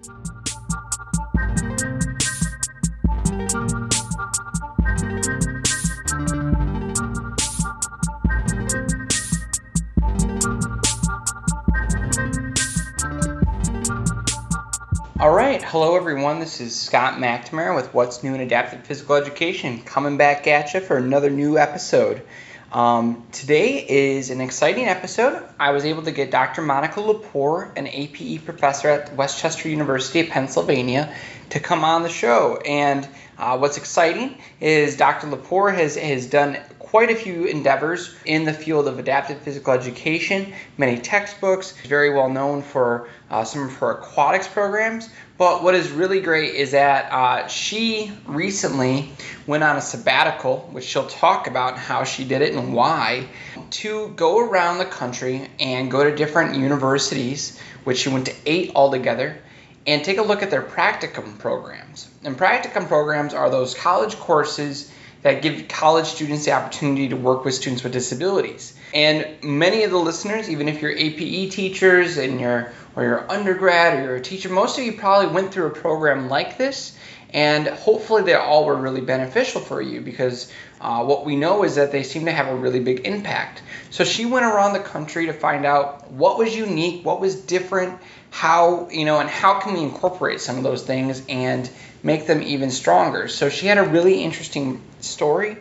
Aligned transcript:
All 0.00 0.06
right, 15.34 15.60
hello 15.60 15.96
everyone. 15.96 16.38
This 16.38 16.60
is 16.60 16.76
Scott 16.78 17.14
McNamara 17.14 17.74
with 17.74 17.92
What's 17.92 18.22
New 18.22 18.34
in 18.34 18.40
Adapted 18.40 18.86
Physical 18.86 19.16
Education, 19.16 19.82
coming 19.82 20.16
back 20.16 20.46
at 20.46 20.74
you 20.74 20.80
for 20.80 20.96
another 20.96 21.28
new 21.28 21.58
episode. 21.58 22.22
Um, 22.70 23.26
today 23.32 23.86
is 23.88 24.28
an 24.28 24.42
exciting 24.42 24.88
episode. 24.88 25.42
I 25.58 25.70
was 25.70 25.86
able 25.86 26.02
to 26.02 26.10
get 26.10 26.30
Dr. 26.30 26.60
Monica 26.60 27.00
Lepore, 27.00 27.72
an 27.76 27.86
APE 27.86 28.44
professor 28.44 28.88
at 28.90 29.16
West 29.16 29.40
Chester 29.40 29.70
University 29.70 30.20
of 30.20 30.28
Pennsylvania, 30.28 31.14
to 31.50 31.60
come 31.60 31.82
on 31.82 32.02
the 32.02 32.10
show. 32.10 32.58
And 32.58 33.08
uh, 33.38 33.56
what's 33.56 33.78
exciting 33.78 34.36
is 34.60 34.98
Dr. 34.98 35.28
Lepore 35.28 35.74
has, 35.74 35.96
has 35.96 36.26
done 36.26 36.58
quite 36.90 37.10
a 37.10 37.14
few 37.14 37.44
endeavors 37.44 38.16
in 38.24 38.44
the 38.44 38.52
field 38.52 38.88
of 38.88 38.98
adaptive 38.98 39.38
physical 39.42 39.74
education, 39.74 40.54
many 40.78 40.98
textbooks, 40.98 41.72
very 41.86 42.14
well 42.14 42.30
known 42.30 42.62
for 42.62 43.10
uh, 43.30 43.44
some 43.44 43.64
of 43.64 43.76
her 43.76 43.90
aquatics 43.90 44.48
programs. 44.48 45.10
But 45.36 45.62
what 45.62 45.74
is 45.74 45.90
really 45.90 46.20
great 46.20 46.54
is 46.54 46.70
that 46.70 47.12
uh, 47.12 47.46
she 47.46 48.10
recently 48.24 49.12
went 49.46 49.64
on 49.64 49.76
a 49.76 49.82
sabbatical, 49.82 50.66
which 50.72 50.84
she'll 50.84 51.06
talk 51.06 51.46
about 51.46 51.76
how 51.76 52.04
she 52.04 52.24
did 52.24 52.40
it 52.40 52.54
and 52.54 52.72
why, 52.72 53.28
to 53.70 54.08
go 54.16 54.40
around 54.40 54.78
the 54.78 54.86
country 54.86 55.46
and 55.60 55.90
go 55.90 56.04
to 56.04 56.16
different 56.16 56.56
universities, 56.56 57.60
which 57.84 57.98
she 57.98 58.08
went 58.08 58.26
to 58.26 58.34
eight 58.46 58.72
altogether, 58.74 59.38
and 59.86 60.02
take 60.02 60.16
a 60.16 60.22
look 60.22 60.42
at 60.42 60.50
their 60.50 60.62
practicum 60.62 61.38
programs. 61.38 62.08
And 62.24 62.36
practicum 62.36 62.88
programs 62.88 63.34
are 63.34 63.50
those 63.50 63.74
college 63.74 64.16
courses 64.16 64.90
that 65.22 65.42
give 65.42 65.68
college 65.68 66.06
students 66.06 66.44
the 66.44 66.52
opportunity 66.52 67.08
to 67.08 67.16
work 67.16 67.44
with 67.44 67.54
students 67.54 67.82
with 67.82 67.92
disabilities. 67.92 68.74
And 68.94 69.26
many 69.42 69.82
of 69.84 69.90
the 69.90 69.98
listeners, 69.98 70.48
even 70.48 70.68
if 70.68 70.80
you're 70.80 70.92
APE 70.92 71.50
teachers 71.50 72.16
and 72.16 72.40
you're 72.40 72.72
or 72.94 73.04
you're 73.04 73.30
undergrad 73.30 73.98
or 73.98 74.02
you're 74.02 74.16
a 74.16 74.20
teacher, 74.20 74.48
most 74.48 74.78
of 74.78 74.84
you 74.84 74.92
probably 74.92 75.32
went 75.32 75.52
through 75.52 75.66
a 75.66 75.70
program 75.70 76.28
like 76.28 76.58
this. 76.58 76.96
And 77.30 77.68
hopefully, 77.68 78.22
they 78.22 78.34
all 78.34 78.64
were 78.64 78.74
really 78.74 79.02
beneficial 79.02 79.60
for 79.60 79.82
you 79.82 80.00
because 80.00 80.50
uh, 80.80 81.04
what 81.04 81.26
we 81.26 81.36
know 81.36 81.62
is 81.62 81.74
that 81.74 81.92
they 81.92 82.02
seem 82.02 82.24
to 82.24 82.32
have 82.32 82.48
a 82.48 82.56
really 82.56 82.80
big 82.80 83.06
impact. 83.06 83.60
So, 83.90 84.04
she 84.04 84.24
went 84.24 84.46
around 84.46 84.72
the 84.72 84.80
country 84.80 85.26
to 85.26 85.34
find 85.34 85.66
out 85.66 86.10
what 86.10 86.38
was 86.38 86.56
unique, 86.56 87.04
what 87.04 87.20
was 87.20 87.38
different, 87.38 88.00
how, 88.30 88.88
you 88.88 89.04
know, 89.04 89.20
and 89.20 89.28
how 89.28 89.60
can 89.60 89.74
we 89.74 89.82
incorporate 89.82 90.40
some 90.40 90.56
of 90.56 90.62
those 90.62 90.82
things 90.82 91.22
and 91.28 91.68
make 92.08 92.26
them 92.26 92.42
even 92.42 92.72
stronger. 92.72 93.28
So, 93.28 93.48
she 93.48 93.66
had 93.66 93.78
a 93.78 93.84
really 93.84 94.24
interesting 94.24 94.82
story. 95.00 95.58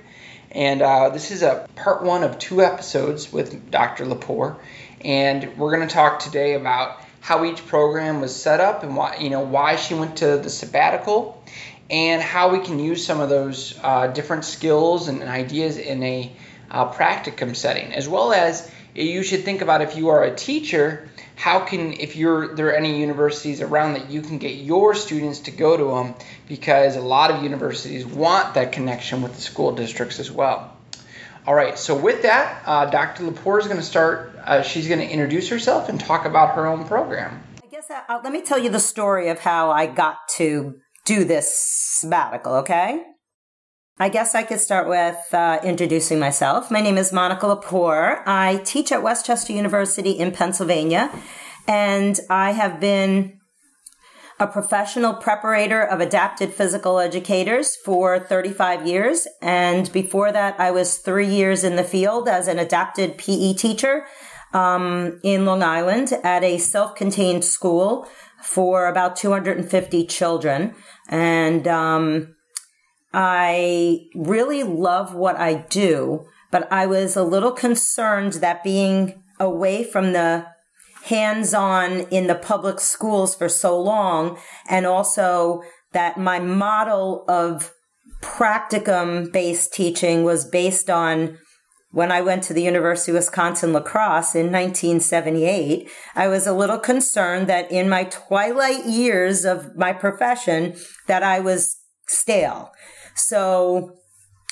And 0.50 0.82
uh, 0.82 1.10
this 1.10 1.30
is 1.32 1.44
a 1.44 1.68
part 1.76 2.02
one 2.02 2.24
of 2.24 2.40
two 2.40 2.62
episodes 2.62 3.32
with 3.32 3.70
Dr. 3.70 4.06
Lepore. 4.06 4.58
And 5.02 5.58
we're 5.58 5.76
going 5.76 5.88
to 5.88 5.94
talk 5.94 6.20
today 6.20 6.56
about 6.56 7.00
how 7.20 7.44
each 7.44 7.68
program 7.68 8.22
was 8.22 8.34
set 8.36 8.62
up 8.62 8.84
and 8.84 8.96
why, 8.96 9.18
you 9.18 9.30
know, 9.30 9.42
why 9.42 9.76
she 9.76 9.94
went 9.94 10.18
to 10.18 10.38
the 10.38 10.50
sabbatical 10.50 11.44
and 11.90 12.22
how 12.22 12.52
we 12.52 12.60
can 12.60 12.80
use 12.80 13.06
some 13.06 13.20
of 13.20 13.30
those 13.30 13.78
uh, 13.84 14.08
different 14.08 14.46
skills 14.46 15.08
and 15.08 15.22
ideas 15.24 15.78
in 15.78 16.02
a 16.04 16.32
uh, 16.72 16.92
practicum 16.92 17.56
setting, 17.56 17.94
as 17.94 18.08
well 18.08 18.34
as 18.34 18.70
you 18.96 19.24
should 19.24 19.44
think 19.44 19.62
about 19.62 19.82
if 19.82 19.96
you 19.96 20.10
are 20.10 20.24
a 20.24 20.36
teacher, 20.36 21.10
how 21.38 21.60
can 21.60 21.94
if 21.94 22.16
you're 22.16 22.56
there 22.56 22.70
are 22.70 22.76
any 22.76 23.00
universities 23.00 23.62
around 23.62 23.94
that 23.94 24.10
you 24.10 24.22
can 24.22 24.40
get 24.40 24.56
your 24.56 24.96
students 24.96 25.42
to 25.42 25.52
go 25.52 25.78
to 25.78 25.84
them 25.96 26.16
because 26.48 26.96
a 26.96 27.02
lot 27.02 27.30
of 27.30 27.44
universities 27.44 28.06
want 28.06 28.56
that 28.56 28.72
connection 28.72 29.22
with 29.22 29.36
the 29.36 29.42
school 29.42 29.72
districts 29.72 30.20
as 30.20 30.32
well. 30.32 30.76
All 31.46 31.54
right, 31.54 31.78
so 31.78 31.96
with 31.96 32.24
that, 32.24 32.64
uh, 32.66 32.88
Dr. 32.88 33.24
Lepore 33.24 33.60
is 33.60 33.68
going 33.68 33.78
to 33.78 33.84
start. 33.84 34.36
Uh, 34.44 34.64
she's 34.64 34.88
going 34.88 35.00
to 35.00 35.08
introduce 35.08 35.48
herself 35.48 35.88
and 35.88 35.98
talk 35.98 36.26
about 36.26 36.56
her 36.56 36.66
own 36.66 36.86
program. 36.86 37.42
I 37.64 37.68
guess 37.68 37.86
I, 37.90 38.16
uh, 38.16 38.20
let 38.22 38.34
me 38.34 38.42
tell 38.42 38.58
you 38.58 38.70
the 38.70 38.80
story 38.80 39.30
of 39.30 39.40
how 39.40 39.72
I 39.72 39.86
got 39.86 40.18
to 40.38 40.76
do 41.06 41.24
this 41.24 41.58
sabbatical, 42.02 42.56
okay? 42.56 43.02
I 44.00 44.10
guess 44.10 44.36
I 44.36 44.44
could 44.44 44.60
start 44.60 44.88
with 44.88 45.18
uh, 45.34 45.60
introducing 45.64 46.20
myself. 46.20 46.70
My 46.70 46.82
name 46.82 47.00
is 47.00 47.12
Monica 47.12 47.48
Lepore. 47.48 48.22
I 48.28 48.62
teach 48.64 48.92
at 48.92 49.02
West 49.02 49.26
Chester 49.26 49.54
University 49.54 50.12
in 50.12 50.32
Pennsylvania, 50.32 51.10
and 51.68 52.20
I 52.30 52.52
have 52.52 52.80
been 52.80 53.40
a 54.40 54.46
professional 54.46 55.16
preparator 55.16 55.88
of 55.92 56.00
adapted 56.00 56.54
physical 56.54 57.00
educators 57.00 57.76
for 57.76 58.20
35 58.20 58.86
years. 58.86 59.26
And 59.42 59.92
before 59.92 60.32
that, 60.32 60.60
I 60.60 60.70
was 60.70 61.00
three 61.00 61.28
years 61.28 61.64
in 61.64 61.76
the 61.76 61.84
field 61.84 62.30
as 62.30 62.48
an 62.48 62.60
adapted 62.60 63.18
PE 63.18 63.54
teacher 63.54 64.06
um, 64.54 65.20
in 65.24 65.44
Long 65.46 65.64
Island 65.64 66.14
at 66.24 66.44
a 66.44 66.60
self-contained 66.60 67.44
school 67.44 68.08
for 68.44 68.86
about 68.86 69.16
250 69.16 70.06
children. 70.06 70.76
And 71.10 71.68
um, 71.68 72.36
I 73.20 74.10
really 74.14 74.62
love 74.62 75.16
what 75.16 75.38
I 75.38 75.56
do, 75.56 76.28
but 76.52 76.72
I 76.72 76.86
was 76.86 77.16
a 77.16 77.24
little 77.24 77.52
concerned 77.52 78.34
that 78.34 78.64
being 78.64 79.24
away 79.40 79.84
from 79.84 80.14
the 80.14 80.46
hands 81.06 81.52
on 81.52 82.02
in 82.12 82.28
the 82.28 82.36
public 82.36 82.80
schools 82.80 83.34
for 83.34 83.50
so 83.50 83.82
long, 83.82 84.38
and 84.70 84.86
also 84.86 85.64
that 85.94 86.20
my 86.20 86.38
model 86.38 87.26
of 87.28 87.74
practicum 88.22 89.32
based 89.34 89.74
teaching 89.74 90.24
was 90.24 90.46
based 90.46 90.88
on 90.88 91.40
when 91.90 92.12
I 92.12 92.22
went 92.22 92.44
to 92.44 92.54
the 92.54 92.62
University 92.62 93.12
of 93.12 93.16
Wisconsin 93.16 93.74
La 93.74 93.80
Crosse 93.80 94.36
in 94.36 94.52
1978, 94.52 95.90
I 96.14 96.28
was 96.28 96.46
a 96.46 96.54
little 96.54 96.78
concerned 96.78 97.48
that 97.48 97.72
in 97.72 97.90
my 97.90 98.04
twilight 98.04 98.86
years 98.86 99.44
of 99.44 99.76
my 99.76 99.92
profession 99.92 100.76
that 101.08 101.24
I 101.24 101.40
was 101.40 101.78
stale. 102.08 102.72
So 103.18 103.98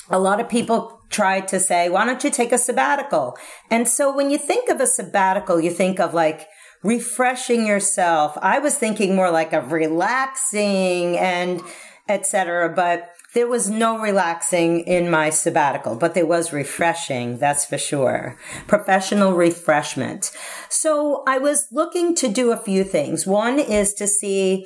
a 0.10 0.20
lot 0.20 0.40
of 0.40 0.50
people 0.50 1.02
try 1.10 1.42
to 1.42 1.60
say, 1.60 1.90
why 1.90 2.06
don't 2.06 2.24
you 2.24 2.30
take 2.30 2.52
a 2.52 2.58
sabbatical? 2.58 3.38
And 3.72 3.88
so 3.88 4.14
when 4.16 4.30
you 4.30 4.38
think 4.38 4.70
of 4.70 4.80
a 4.80 4.88
sabbatical, 4.88 5.60
you 5.60 5.72
think 5.72 6.00
of 6.00 6.14
like 6.14 6.48
refreshing 6.84 7.66
yourself. 7.66 8.38
I 8.42 8.60
was 8.60 8.78
thinking 8.78 9.16
more 9.16 9.32
like 9.32 9.54
of 9.54 9.72
relaxing 9.72 11.18
and 11.18 11.62
etc. 12.08 12.74
But 12.76 13.10
there 13.36 13.48
was 13.48 13.70
no 13.70 14.00
relaxing 14.00 14.80
in 14.80 15.12
my 15.12 15.30
sabbatical, 15.30 15.96
but 15.96 16.14
there 16.14 16.26
was 16.26 16.54
refreshing. 16.54 17.38
That's 17.38 17.66
for 17.66 17.78
sure. 17.78 18.38
Professional 18.66 19.34
refreshment. 19.34 20.32
So 20.70 21.22
I 21.28 21.38
was 21.38 21.68
looking 21.70 22.16
to 22.16 22.30
do 22.30 22.54
a 22.54 22.58
few 22.58 22.86
things. 22.86 23.28
One 23.28 23.60
is 23.60 23.94
to 23.96 24.08
see 24.08 24.66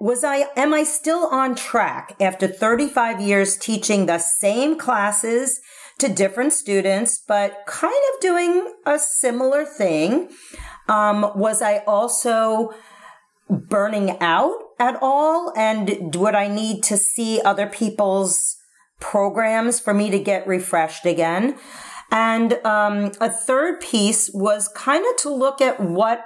was 0.00 0.24
I, 0.24 0.48
am 0.56 0.74
I 0.74 0.82
still 0.82 1.28
on 1.28 1.54
track 1.54 2.16
after 2.20 2.48
35 2.48 3.20
years 3.20 3.56
teaching 3.56 4.06
the 4.06 4.18
same 4.18 4.76
classes 4.76 5.60
to 6.00 6.08
different 6.08 6.52
students, 6.52 7.22
but 7.26 7.64
kind 7.66 7.94
of 8.12 8.20
doing 8.20 8.74
a 8.84 8.98
similar 8.98 9.64
thing? 9.64 10.28
Um, 10.88 11.30
was 11.36 11.62
I 11.62 11.78
also 11.86 12.74
burning 13.48 14.18
out 14.20 14.63
at 14.78 14.96
all? 15.00 15.52
And 15.56 16.14
would 16.14 16.34
I 16.34 16.48
need 16.48 16.82
to 16.84 16.96
see 16.96 17.40
other 17.40 17.66
people's 17.66 18.56
programs 19.00 19.80
for 19.80 19.94
me 19.94 20.10
to 20.10 20.18
get 20.18 20.46
refreshed 20.46 21.06
again? 21.06 21.58
And 22.10 22.54
um, 22.64 23.12
a 23.20 23.30
third 23.30 23.80
piece 23.80 24.30
was 24.32 24.68
kind 24.68 25.04
of 25.10 25.16
to 25.22 25.34
look 25.34 25.60
at 25.60 25.80
what 25.80 26.24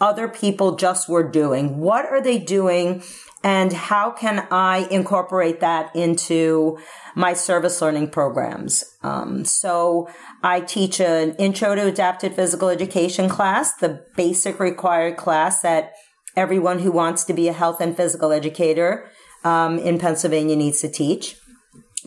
other 0.00 0.28
people 0.28 0.76
just 0.76 1.08
were 1.08 1.28
doing. 1.28 1.78
What 1.78 2.06
are 2.06 2.22
they 2.22 2.38
doing? 2.38 3.02
And 3.42 3.72
how 3.72 4.10
can 4.10 4.46
I 4.50 4.86
incorporate 4.90 5.60
that 5.60 5.94
into 5.94 6.78
my 7.14 7.32
service 7.34 7.80
learning 7.80 8.10
programs? 8.10 8.84
Um, 9.02 9.44
so 9.44 10.08
I 10.42 10.60
teach 10.60 11.00
an 11.00 11.34
intro 11.36 11.74
to 11.74 11.86
adapted 11.86 12.34
physical 12.34 12.68
education 12.68 13.28
class, 13.28 13.74
the 13.76 14.04
basic 14.16 14.60
required 14.60 15.16
class 15.16 15.62
that 15.62 15.92
everyone 16.36 16.80
who 16.80 16.92
wants 16.92 17.24
to 17.24 17.32
be 17.32 17.48
a 17.48 17.52
health 17.52 17.80
and 17.80 17.96
physical 17.96 18.32
educator 18.32 19.08
um, 19.44 19.78
in 19.78 19.98
Pennsylvania 19.98 20.56
needs 20.56 20.80
to 20.80 20.88
teach. 20.88 21.36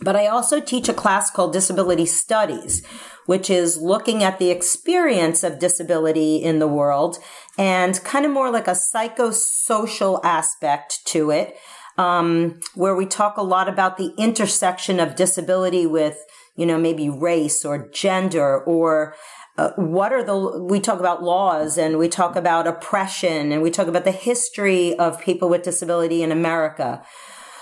But 0.00 0.16
I 0.16 0.26
also 0.26 0.60
teach 0.60 0.88
a 0.88 0.94
class 0.94 1.30
called 1.30 1.52
Disability 1.52 2.06
Studies, 2.06 2.84
which 3.26 3.48
is 3.48 3.78
looking 3.80 4.22
at 4.22 4.38
the 4.38 4.50
experience 4.50 5.44
of 5.44 5.58
disability 5.58 6.36
in 6.36 6.58
the 6.58 6.68
world 6.68 7.18
and 7.56 8.02
kind 8.02 8.26
of 8.26 8.32
more 8.32 8.50
like 8.50 8.68
a 8.68 8.72
psychosocial 8.72 10.20
aspect 10.24 11.00
to 11.06 11.30
it, 11.30 11.56
um, 11.96 12.60
where 12.74 12.96
we 12.96 13.06
talk 13.06 13.36
a 13.36 13.42
lot 13.42 13.68
about 13.68 13.96
the 13.96 14.12
intersection 14.18 14.98
of 14.98 15.14
disability 15.14 15.86
with, 15.86 16.18
you 16.56 16.66
know, 16.66 16.78
maybe 16.78 17.08
race 17.08 17.64
or 17.64 17.88
gender 17.88 18.58
or 18.58 19.14
uh, 19.56 19.70
what 19.76 20.12
are 20.12 20.24
the 20.24 20.62
we 20.62 20.80
talk 20.80 20.98
about 20.98 21.22
laws 21.22 21.78
and 21.78 21.98
we 21.98 22.08
talk 22.08 22.34
about 22.34 22.66
oppression 22.66 23.52
and 23.52 23.62
we 23.62 23.70
talk 23.70 23.86
about 23.86 24.04
the 24.04 24.10
history 24.10 24.98
of 24.98 25.20
people 25.20 25.48
with 25.48 25.62
disability 25.62 26.22
in 26.22 26.32
America. 26.32 27.04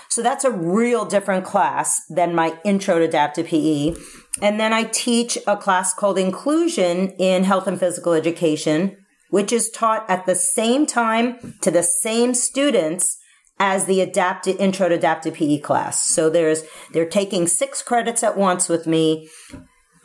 So 0.09 0.21
that's 0.21 0.43
a 0.43 0.51
real 0.51 1.05
different 1.05 1.45
class 1.45 2.01
than 2.07 2.35
my 2.35 2.59
intro 2.63 2.99
to 2.99 3.05
adaptive 3.05 3.47
PE. 3.47 3.95
And 4.41 4.59
then 4.59 4.71
I 4.73 4.83
teach 4.83 5.37
a 5.47 5.57
class 5.57 5.93
called 5.93 6.19
inclusion 6.19 7.09
in 7.17 7.43
health 7.43 7.67
and 7.67 7.79
physical 7.79 8.13
education, 8.13 8.97
which 9.29 9.51
is 9.51 9.71
taught 9.71 10.07
at 10.09 10.25
the 10.25 10.35
same 10.35 10.85
time 10.85 11.55
to 11.61 11.71
the 11.71 11.83
same 11.83 12.33
students 12.33 13.17
as 13.59 13.85
the 13.85 14.01
adapted 14.01 14.55
intro 14.57 14.89
to 14.89 14.95
adaptive 14.95 15.35
PE 15.35 15.59
class. 15.59 16.03
So 16.03 16.29
there's 16.29 16.63
they're 16.91 17.09
taking 17.09 17.47
six 17.47 17.81
credits 17.81 18.23
at 18.23 18.37
once 18.37 18.67
with 18.67 18.87
me. 18.87 19.29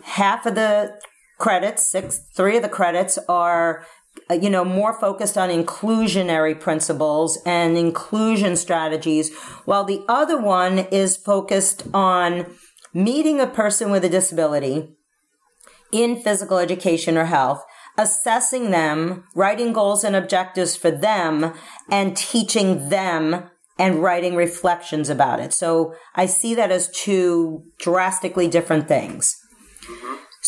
Half 0.04 0.46
of 0.46 0.54
the 0.54 0.98
credits, 1.38 1.90
six, 1.90 2.20
three 2.36 2.56
of 2.56 2.62
the 2.62 2.68
credits 2.68 3.18
are 3.28 3.84
uh, 4.30 4.34
you 4.34 4.50
know, 4.50 4.64
more 4.64 4.98
focused 4.98 5.38
on 5.38 5.48
inclusionary 5.48 6.58
principles 6.58 7.38
and 7.46 7.78
inclusion 7.78 8.56
strategies, 8.56 9.34
while 9.64 9.84
the 9.84 10.04
other 10.08 10.40
one 10.40 10.78
is 10.78 11.16
focused 11.16 11.84
on 11.94 12.46
meeting 12.92 13.40
a 13.40 13.46
person 13.46 13.90
with 13.90 14.04
a 14.04 14.08
disability 14.08 14.88
in 15.92 16.20
physical 16.20 16.58
education 16.58 17.16
or 17.16 17.26
health, 17.26 17.62
assessing 17.96 18.70
them, 18.70 19.24
writing 19.34 19.72
goals 19.72 20.04
and 20.04 20.14
objectives 20.14 20.76
for 20.76 20.90
them, 20.90 21.54
and 21.90 22.16
teaching 22.16 22.88
them 22.88 23.50
and 23.78 24.02
writing 24.02 24.34
reflections 24.34 25.08
about 25.08 25.40
it. 25.40 25.52
So 25.52 25.94
I 26.14 26.26
see 26.26 26.54
that 26.56 26.70
as 26.70 26.90
two 26.90 27.62
drastically 27.78 28.48
different 28.48 28.88
things. 28.88 29.36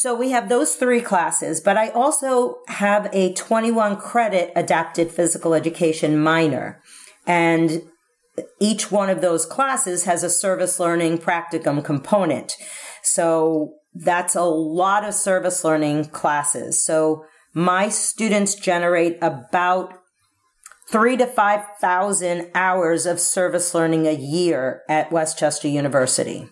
So 0.00 0.14
we 0.14 0.30
have 0.30 0.48
those 0.48 0.76
three 0.76 1.02
classes, 1.02 1.60
but 1.60 1.76
I 1.76 1.90
also 1.90 2.60
have 2.68 3.10
a 3.12 3.34
21 3.34 3.98
credit 3.98 4.50
adapted 4.56 5.10
physical 5.10 5.52
education 5.52 6.18
minor. 6.18 6.80
And 7.26 7.82
each 8.58 8.90
one 8.90 9.10
of 9.10 9.20
those 9.20 9.44
classes 9.44 10.04
has 10.04 10.22
a 10.22 10.30
service 10.30 10.80
learning 10.80 11.18
practicum 11.18 11.84
component. 11.84 12.56
So 13.02 13.74
that's 13.94 14.34
a 14.34 14.44
lot 14.44 15.04
of 15.04 15.12
service 15.12 15.64
learning 15.64 16.06
classes. 16.06 16.82
So 16.82 17.26
my 17.52 17.90
students 17.90 18.54
generate 18.54 19.18
about 19.20 19.92
three 20.88 21.18
to 21.18 21.26
5,000 21.26 22.50
hours 22.54 23.04
of 23.04 23.20
service 23.20 23.74
learning 23.74 24.06
a 24.06 24.12
year 24.12 24.80
at 24.88 25.12
West 25.12 25.38
Chester 25.38 25.68
University. 25.68 26.48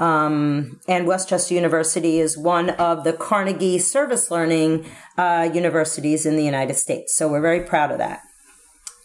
Um, 0.00 0.80
and 0.88 1.06
West 1.06 1.28
Chester 1.28 1.54
University 1.54 2.20
is 2.20 2.36
one 2.36 2.70
of 2.70 3.04
the 3.04 3.12
Carnegie 3.12 3.78
service 3.78 4.30
learning 4.30 4.86
uh, 5.18 5.50
universities 5.52 6.24
in 6.24 6.36
the 6.36 6.44
United 6.44 6.74
States. 6.74 7.14
So 7.14 7.28
we're 7.28 7.42
very 7.42 7.60
proud 7.60 7.92
of 7.92 7.98
that. 7.98 8.22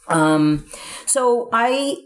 Um, 0.07 0.65
so 1.05 1.49
I 1.51 1.97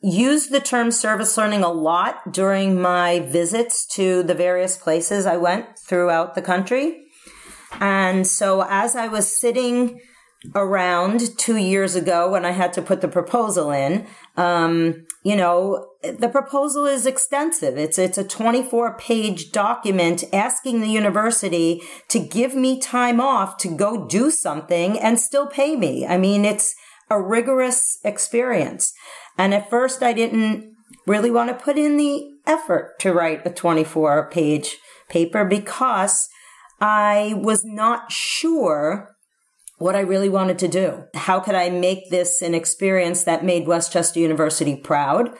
use 0.00 0.48
the 0.48 0.60
term 0.60 0.90
service 0.90 1.36
learning 1.36 1.62
a 1.62 1.70
lot 1.70 2.32
during 2.32 2.80
my 2.80 3.20
visits 3.20 3.84
to 3.94 4.22
the 4.22 4.34
various 4.34 4.78
places 4.78 5.26
I 5.26 5.36
went 5.36 5.78
throughout 5.78 6.34
the 6.34 6.42
country. 6.42 7.04
And 7.80 8.26
so 8.26 8.64
as 8.66 8.96
I 8.96 9.08
was 9.08 9.38
sitting 9.38 10.00
around 10.54 11.36
two 11.36 11.56
years 11.56 11.96
ago 11.96 12.30
when 12.30 12.44
I 12.44 12.52
had 12.52 12.72
to 12.74 12.82
put 12.82 13.00
the 13.00 13.08
proposal 13.08 13.70
in, 13.70 14.06
um, 14.36 15.06
you 15.24 15.34
know, 15.34 15.88
the 16.02 16.28
proposal 16.28 16.86
is 16.86 17.06
extensive. 17.06 17.76
It's, 17.76 17.98
it's 17.98 18.18
a 18.18 18.24
24 18.24 18.96
page 18.98 19.50
document 19.50 20.24
asking 20.32 20.80
the 20.80 20.88
university 20.88 21.82
to 22.08 22.20
give 22.20 22.54
me 22.54 22.80
time 22.80 23.20
off 23.20 23.56
to 23.58 23.76
go 23.76 24.06
do 24.06 24.30
something 24.30 24.98
and 24.98 25.18
still 25.18 25.48
pay 25.48 25.74
me. 25.74 26.06
I 26.06 26.18
mean, 26.18 26.44
it's 26.44 26.74
a 27.10 27.20
rigorous 27.20 27.98
experience. 28.04 28.92
And 29.36 29.52
at 29.52 29.70
first 29.70 30.02
I 30.02 30.12
didn't 30.12 30.74
really 31.06 31.30
want 31.30 31.50
to 31.50 31.64
put 31.64 31.76
in 31.76 31.96
the 31.96 32.30
effort 32.46 32.98
to 33.00 33.12
write 33.12 33.46
a 33.46 33.50
24 33.50 34.30
page 34.30 34.78
paper 35.08 35.44
because 35.44 36.28
I 36.80 37.34
was 37.36 37.64
not 37.64 38.12
sure 38.12 39.16
what 39.78 39.94
I 39.94 40.00
really 40.00 40.28
wanted 40.28 40.58
to 40.60 40.68
do. 40.68 41.04
How 41.14 41.40
could 41.40 41.54
I 41.54 41.70
make 41.70 42.10
this 42.10 42.42
an 42.42 42.54
experience 42.54 43.24
that 43.24 43.44
made 43.44 43.66
West 43.66 43.92
Chester 43.92 44.20
University 44.20 44.76
proud? 44.76 45.30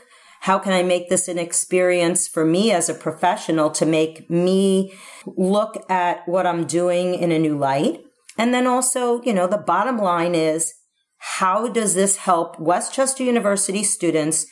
How 0.42 0.58
can 0.58 0.72
I 0.72 0.84
make 0.84 1.08
this 1.08 1.26
an 1.26 1.38
experience 1.38 2.28
for 2.28 2.44
me 2.44 2.70
as 2.70 2.88
a 2.88 2.94
professional 2.94 3.70
to 3.72 3.84
make 3.84 4.30
me 4.30 4.94
look 5.26 5.84
at 5.90 6.26
what 6.26 6.46
I'm 6.46 6.66
doing 6.66 7.14
in 7.14 7.32
a 7.32 7.38
new 7.38 7.58
light? 7.58 8.04
And 8.36 8.54
then 8.54 8.66
also, 8.66 9.20
you 9.22 9.32
know, 9.32 9.48
the 9.48 9.58
bottom 9.58 9.98
line 9.98 10.36
is 10.36 10.72
how 11.18 11.66
does 11.66 11.94
this 11.94 12.18
help 12.18 12.60
West 12.60 12.94
Chester 12.94 13.24
University 13.24 13.82
students 13.82 14.46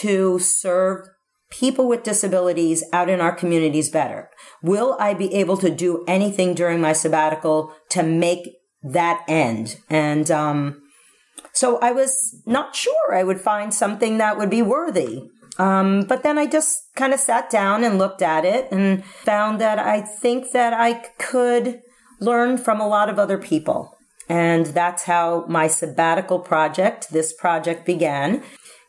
to 0.00 0.38
serve 0.38 1.06
people 1.50 1.88
with 1.88 2.02
disabilities 2.02 2.84
out 2.92 3.08
in 3.08 3.20
our 3.20 3.34
communities 3.34 3.88
better? 3.88 4.28
Will 4.62 4.96
I 5.00 5.14
be 5.14 5.34
able 5.34 5.56
to 5.58 5.70
do 5.70 6.04
anything 6.06 6.52
during 6.54 6.80
my 6.80 6.92
sabbatical 6.92 7.74
to 7.90 8.02
make 8.02 8.48
that 8.82 9.24
end. 9.28 9.76
And 9.88 10.30
um, 10.30 10.82
so 11.52 11.78
I 11.78 11.92
was 11.92 12.42
not 12.46 12.74
sure 12.74 13.14
I 13.14 13.24
would 13.24 13.40
find 13.40 13.72
something 13.72 14.18
that 14.18 14.38
would 14.38 14.50
be 14.50 14.62
worthy. 14.62 15.30
Um, 15.58 16.02
but 16.02 16.22
then 16.22 16.38
I 16.38 16.46
just 16.46 16.78
kind 16.96 17.12
of 17.12 17.20
sat 17.20 17.50
down 17.50 17.84
and 17.84 17.98
looked 17.98 18.22
at 18.22 18.44
it 18.44 18.68
and 18.72 19.04
found 19.04 19.60
that 19.60 19.78
I 19.78 20.00
think 20.00 20.52
that 20.52 20.72
I 20.72 21.04
could 21.18 21.82
learn 22.20 22.56
from 22.56 22.80
a 22.80 22.88
lot 22.88 23.08
of 23.08 23.18
other 23.18 23.38
people. 23.38 23.96
And 24.28 24.66
that's 24.66 25.04
how 25.04 25.44
my 25.48 25.66
sabbatical 25.66 26.38
project, 26.38 27.10
this 27.10 27.34
project 27.34 27.84
began, 27.84 28.42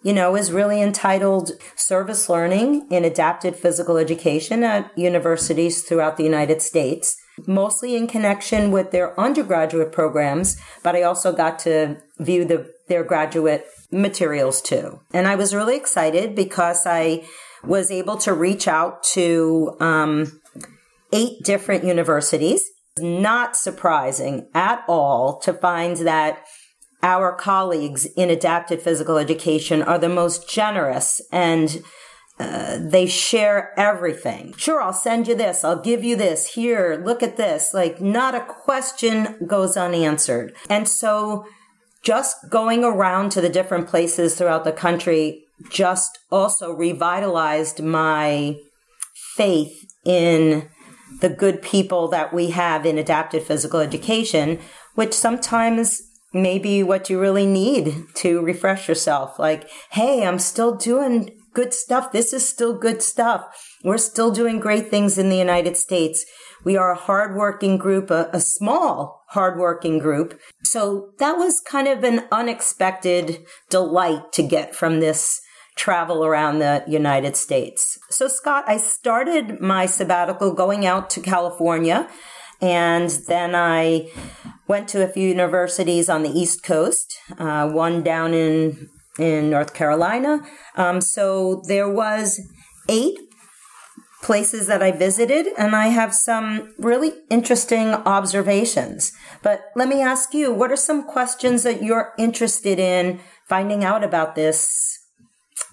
you 0.04 0.14
know, 0.14 0.36
is 0.36 0.52
really 0.52 0.82
entitled 0.82 1.52
Service 1.76 2.30
Learning 2.30 2.88
in 2.90 3.04
Adapted 3.04 3.56
Physical 3.56 3.98
Education 3.98 4.64
at 4.64 4.98
Universities 4.98 5.82
throughout 5.82 6.16
the 6.16 6.24
United 6.24 6.62
States 6.62 7.18
mostly 7.48 7.96
in 7.96 8.08
connection 8.08 8.72
with 8.72 8.92
their 8.92 9.20
undergraduate 9.20 9.92
programs, 9.92 10.60
but 10.84 10.96
I 10.96 11.04
also 11.04 11.32
got 11.32 11.60
to 11.60 11.98
view 12.20 12.46
the, 12.46 12.72
their 12.88 13.04
graduate 13.04 13.66
materials 13.92 14.62
too. 14.62 15.00
And 15.14 15.28
I 15.28 15.36
was 15.36 15.54
really 15.54 15.76
excited 15.76 16.36
because 16.36 16.86
I 16.86 17.26
was 17.64 17.92
able 17.92 18.18
to 18.18 18.34
reach 18.34 18.68
out 18.68 19.04
to 19.04 19.76
um, 19.80 20.42
eight 21.12 21.44
different 21.44 21.84
universities. 21.84 22.64
Not 23.00 23.56
surprising 23.56 24.50
at 24.54 24.84
all 24.88 25.40
to 25.40 25.54
find 25.54 25.98
that 25.98 26.44
our 27.02 27.34
colleagues 27.34 28.06
in 28.16 28.30
adapted 28.30 28.82
physical 28.82 29.18
education 29.18 29.82
are 29.82 29.98
the 29.98 30.10
most 30.10 30.48
generous 30.50 31.22
and 31.32 31.82
uh, 32.40 32.80
they 32.82 33.06
share 33.06 33.74
everything. 33.78 34.54
Sure, 34.58 34.82
I'll 34.82 34.94
send 34.94 35.28
you 35.28 35.36
this. 35.36 35.64
I'll 35.64 35.82
give 35.82 36.04
you 36.04 36.16
this. 36.16 36.54
Here, 36.54 37.02
look 37.04 37.22
at 37.22 37.38
this. 37.38 37.74
Like, 37.74 38.02
not 38.02 38.36
a 38.36 38.42
question 38.42 39.38
goes 39.46 39.78
unanswered. 39.78 40.56
And 40.70 40.88
so, 40.88 41.46
just 42.02 42.50
going 42.50 42.84
around 42.84 43.32
to 43.32 43.42
the 43.42 43.50
different 43.50 43.88
places 43.88 44.36
throughout 44.36 44.64
the 44.64 44.72
country 44.72 45.46
just 45.70 46.20
also 46.32 46.74
revitalized 46.74 47.82
my 47.82 48.58
faith 49.36 49.86
in 50.04 50.70
the 51.22 51.30
good 51.30 51.62
people 51.62 52.08
that 52.10 52.34
we 52.34 52.50
have 52.50 52.86
in 52.86 52.98
adapted 52.98 53.44
physical 53.44 53.80
education, 53.80 54.60
which 54.96 55.14
sometimes 55.14 56.02
may 56.34 56.58
be 56.58 56.82
what 56.82 57.10
you 57.10 57.20
really 57.20 57.46
need 57.46 57.94
to 58.16 58.42
refresh 58.42 58.88
yourself. 58.88 59.38
Like, 59.38 59.70
hey, 59.92 60.26
I'm 60.26 60.40
still 60.40 60.76
doing 60.76 61.30
good 61.54 61.74
stuff. 61.74 62.12
This 62.12 62.34
is 62.34 62.48
still 62.48 62.78
good 62.78 63.02
stuff. 63.02 63.46
We're 63.84 63.98
still 63.98 64.32
doing 64.32 64.60
great 64.60 64.90
things 64.90 65.18
in 65.18 65.30
the 65.30 65.38
United 65.38 65.78
States. 65.78 66.26
We 66.64 66.78
are 66.78 66.92
a 66.92 66.98
hardworking 66.98 67.78
group, 67.78 68.10
a, 68.10 68.30
a 68.32 68.40
small 68.40 69.24
hardworking 69.30 70.00
group. 70.00 70.40
So 70.64 71.12
that 71.20 71.38
was 71.38 71.62
kind 71.62 71.88
of 71.88 72.04
an 72.04 72.28
unexpected 72.32 73.46
delight 73.70 74.32
to 74.34 74.44
get 74.44 74.76
from 74.76 75.00
this 75.00 75.42
travel 75.76 76.24
around 76.24 76.60
the 76.60 76.84
United 76.88 77.36
States. 77.36 77.98
So 78.10 78.28
Scott, 78.28 78.64
I 78.68 78.78
started 78.78 79.60
my 79.60 79.86
sabbatical 79.86 80.54
going 80.54 80.86
out 80.86 81.10
to 81.12 81.22
California 81.22 82.08
and 82.62 83.10
then 83.28 83.56
I 83.56 84.10
went 84.68 84.88
to 84.90 85.04
a 85.04 85.08
few 85.08 85.28
universities 85.28 86.10
on 86.10 86.24
the 86.24 86.30
East 86.30 86.64
Coast, 86.64 87.18
uh, 87.38 87.68
one 87.68 88.04
down 88.04 88.34
in 88.34 88.90
in 89.20 89.50
North 89.50 89.74
Carolina. 89.74 90.42
Um, 90.76 91.02
so 91.02 91.62
there 91.68 91.90
was 91.90 92.40
eight 92.90 93.18
places 94.24 94.68
that 94.68 94.82
I 94.82 94.92
visited, 94.92 95.48
and 95.58 95.76
I 95.76 95.88
have 95.88 96.16
some 96.16 96.74
really 96.80 97.12
interesting 97.30 97.90
observations. 97.94 99.12
But 99.42 99.66
let 99.76 99.90
me 99.90 100.02
ask 100.02 100.34
you, 100.34 100.52
what 100.52 100.72
are 100.72 100.78
some 100.78 101.04
questions 101.04 101.64
that 101.64 101.84
you're 101.84 102.14
interested 102.18 102.80
in 102.80 103.20
finding 103.48 103.84
out 103.84 104.04
about 104.04 104.36
this 104.36 104.98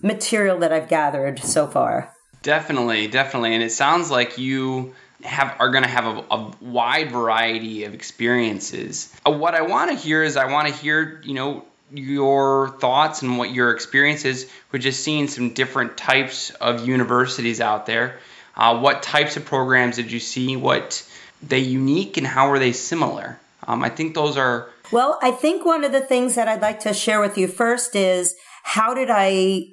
material 0.02 0.58
that 0.58 0.72
I've 0.72 0.88
gathered 0.88 1.38
so 1.38 1.66
far? 1.66 2.12
Definitely, 2.42 3.06
definitely. 3.06 3.54
And 3.54 3.62
it 3.62 3.72
sounds 3.72 4.10
like 4.10 4.38
you 4.38 4.94
have 5.22 5.54
are 5.58 5.70
going 5.70 5.84
to 5.84 5.90
have 5.90 6.06
a, 6.06 6.24
a, 6.30 6.52
wide 6.62 7.12
variety 7.12 7.84
of 7.84 7.92
experiences. 7.92 9.14
Uh, 9.26 9.32
what 9.32 9.54
I 9.54 9.60
want 9.60 9.90
to 9.90 9.96
hear 9.96 10.22
is 10.22 10.38
I 10.38 10.50
want 10.50 10.68
to 10.68 10.74
hear, 10.74 11.20
you 11.24 11.34
know, 11.34 11.64
your 11.92 12.76
thoughts 12.80 13.22
and 13.22 13.38
what 13.38 13.50
your 13.52 13.70
experience 13.70 14.24
is 14.24 14.50
with 14.72 14.82
just 14.82 15.02
seeing 15.02 15.28
some 15.28 15.50
different 15.50 15.96
types 15.96 16.50
of 16.50 16.86
universities 16.86 17.60
out 17.60 17.86
there. 17.86 18.18
Uh, 18.56 18.78
what 18.78 19.02
types 19.02 19.36
of 19.36 19.44
programs 19.44 19.96
did 19.96 20.12
you 20.12 20.20
see? 20.20 20.56
What 20.56 21.06
they 21.42 21.60
unique 21.60 22.16
and 22.16 22.26
how 22.26 22.50
are 22.50 22.58
they 22.58 22.72
similar? 22.72 23.40
Um, 23.66 23.82
I 23.82 23.88
think 23.88 24.14
those 24.14 24.36
are. 24.36 24.70
Well, 24.92 25.18
I 25.22 25.30
think 25.30 25.64
one 25.64 25.84
of 25.84 25.92
the 25.92 26.00
things 26.00 26.34
that 26.34 26.48
I'd 26.48 26.62
like 26.62 26.80
to 26.80 26.92
share 26.92 27.20
with 27.20 27.38
you 27.38 27.46
first 27.48 27.94
is 27.94 28.34
how 28.62 28.94
did 28.94 29.08
I 29.10 29.66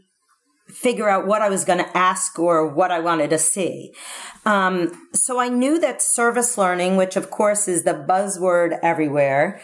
figure 0.68 1.10
out 1.10 1.26
what 1.26 1.42
I 1.42 1.50
was 1.50 1.66
going 1.66 1.80
to 1.80 1.98
ask 1.98 2.38
or 2.38 2.68
what 2.68 2.92
I 2.92 3.00
wanted 3.00 3.30
to 3.30 3.38
see. 3.38 3.94
Um, 4.46 5.10
so 5.14 5.40
I 5.40 5.50
knew 5.50 5.80
that 5.80 6.02
service 6.02 6.58
learning, 6.58 6.98
which 6.98 7.16
of 7.16 7.30
course 7.30 7.68
is 7.68 7.84
the 7.84 7.94
buzzword 7.94 8.78
everywhere, 8.84 9.62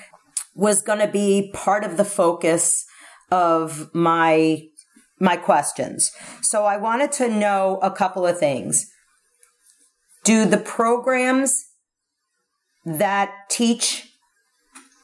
was 0.56 0.82
going 0.82 1.00
to 1.00 1.08
be 1.08 1.52
part 1.54 1.84
of 1.84 1.98
the 1.98 2.06
focus 2.06 2.86
of 3.32 3.94
my 3.94 4.62
my 5.20 5.38
questions. 5.38 6.12
So 6.42 6.66
I 6.66 6.78
wanted 6.78 7.12
to 7.14 7.30
know 7.30 7.80
a 7.82 7.92
couple 7.92 8.26
of 8.26 8.38
things. 8.38 8.90
Do 10.24 10.46
the 10.46 10.58
programs 10.58 11.64
that 12.86 13.32
teach 13.50 14.10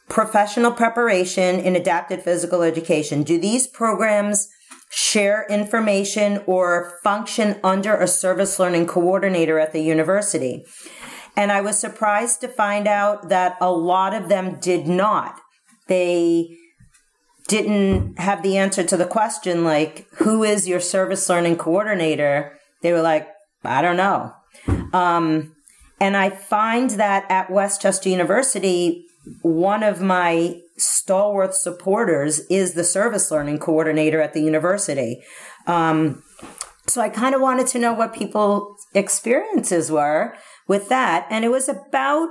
professional 0.10 0.72
preparation 0.72 1.60
in 1.60 1.76
adapted 1.76 2.22
physical 2.22 2.64
education, 2.64 3.24
do 3.24 3.40
these 3.40 3.68
programs 3.68 4.50
share 4.92 5.46
information 5.50 6.42
or 6.48 7.00
function 7.04 7.60
under 7.64 7.96
a 7.96 8.08
service 8.08 8.60
learning 8.60 8.88
coordinator 8.88 9.60
at 9.60 9.72
the 9.72 9.82
university? 9.82 10.66
And 11.40 11.54
I 11.54 11.62
was 11.62 11.80
surprised 11.80 12.42
to 12.42 12.50
find 12.50 12.86
out 12.86 13.30
that 13.30 13.56
a 13.62 13.72
lot 13.72 14.14
of 14.14 14.28
them 14.28 14.60
did 14.60 14.90
not. 14.90 15.40
They 15.88 16.50
didn't 17.48 18.20
have 18.20 18.44
the 18.44 18.58
answer 18.58 18.84
to 18.84 18.98
the 18.98 19.06
question, 19.06 19.64
like, 19.64 20.06
who 20.18 20.44
is 20.44 20.68
your 20.68 20.82
service 20.82 21.30
learning 21.30 21.56
coordinator? 21.56 22.60
They 22.82 22.92
were 22.92 23.02
like, 23.02 23.26
I 23.64 23.82
don't 23.82 23.96
know. 23.96 24.34
Um, 24.92 25.56
and 26.02 26.18
I 26.18 26.30
find 26.30 26.90
that 26.92 27.24
at 27.32 27.50
West 27.50 27.82
Chester 27.82 28.10
University, 28.10 29.06
one 29.42 29.82
of 29.82 30.02
my 30.02 30.60
stalwart 30.76 31.56
supporters 31.56 32.40
is 32.50 32.74
the 32.74 32.84
service 32.84 33.32
learning 33.32 33.60
coordinator 33.60 34.20
at 34.22 34.34
the 34.34 34.42
university. 34.42 35.24
Um, 35.68 36.22
so 36.88 37.00
I 37.00 37.08
kind 37.08 37.34
of 37.34 37.40
wanted 37.40 37.68
to 37.68 37.80
know 37.80 37.94
what 37.94 38.14
people's 38.14 38.76
experiences 38.94 39.90
were 39.90 40.36
with 40.70 40.88
that. 40.88 41.28
And 41.30 41.44
it 41.44 41.50
was 41.50 41.68
about 41.68 42.30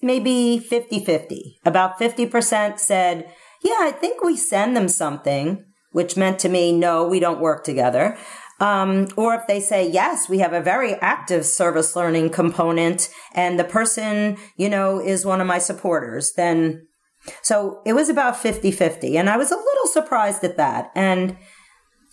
maybe 0.00 0.58
50 0.58 1.04
50. 1.04 1.60
About 1.66 1.98
50% 1.98 2.78
said, 2.78 3.30
Yeah, 3.62 3.80
I 3.80 3.90
think 3.90 4.22
we 4.24 4.36
send 4.38 4.74
them 4.74 4.88
something, 4.88 5.62
which 5.92 6.16
meant 6.16 6.38
to 6.38 6.48
me, 6.48 6.72
no, 6.72 7.06
we 7.06 7.20
don't 7.20 7.40
work 7.40 7.64
together. 7.64 8.16
Um, 8.60 9.08
or 9.16 9.34
if 9.34 9.48
they 9.48 9.58
say, 9.58 9.90
yes, 9.90 10.28
we 10.28 10.38
have 10.38 10.52
a 10.52 10.60
very 10.60 10.94
active 10.94 11.44
service 11.44 11.96
learning 11.96 12.30
component 12.30 13.08
and 13.32 13.58
the 13.58 13.64
person, 13.64 14.36
you 14.56 14.68
know, 14.68 15.00
is 15.00 15.26
one 15.26 15.40
of 15.40 15.46
my 15.48 15.58
supporters, 15.58 16.32
then 16.36 16.86
so 17.42 17.80
it 17.84 17.94
was 17.94 18.08
about 18.08 18.36
50 18.36 18.70
50. 18.70 19.16
And 19.16 19.28
I 19.28 19.36
was 19.36 19.50
a 19.50 19.56
little 19.56 19.86
surprised 19.86 20.44
at 20.44 20.56
that. 20.56 20.90
And 20.94 21.36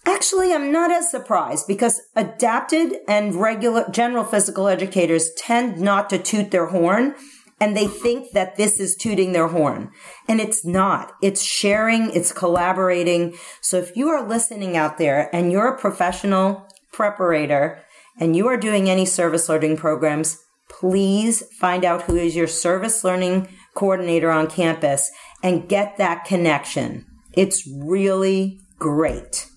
Actually, 0.05 0.53
I'm 0.53 0.71
not 0.71 0.91
as 0.91 1.11
surprised 1.11 1.67
because 1.67 2.01
adapted 2.15 2.97
and 3.07 3.35
regular 3.35 3.87
general 3.91 4.23
physical 4.23 4.67
educators 4.67 5.31
tend 5.37 5.79
not 5.79 6.09
to 6.09 6.17
toot 6.17 6.51
their 6.51 6.67
horn 6.67 7.15
and 7.59 7.77
they 7.77 7.85
think 7.85 8.31
that 8.31 8.57
this 8.57 8.79
is 8.79 8.95
tooting 8.95 9.33
their 9.33 9.49
horn. 9.49 9.91
And 10.27 10.41
it's 10.41 10.65
not. 10.65 11.11
It's 11.21 11.43
sharing, 11.43 12.09
it's 12.09 12.33
collaborating. 12.33 13.35
So 13.61 13.77
if 13.77 13.95
you 13.95 14.09
are 14.09 14.27
listening 14.27 14.75
out 14.75 14.97
there 14.97 15.29
and 15.33 15.51
you're 15.51 15.67
a 15.67 15.79
professional 15.79 16.67
preparator 16.91 17.81
and 18.19 18.35
you 18.35 18.47
are 18.47 18.57
doing 18.57 18.89
any 18.89 19.05
service 19.05 19.47
learning 19.47 19.77
programs, 19.77 20.39
please 20.69 21.43
find 21.59 21.85
out 21.85 22.03
who 22.03 22.15
is 22.15 22.35
your 22.35 22.47
service 22.47 23.03
learning 23.03 23.47
coordinator 23.75 24.31
on 24.31 24.47
campus 24.47 25.11
and 25.43 25.69
get 25.69 25.97
that 25.97 26.25
connection. 26.25 27.05
It's 27.33 27.67
really 27.67 28.59
great. 28.79 29.50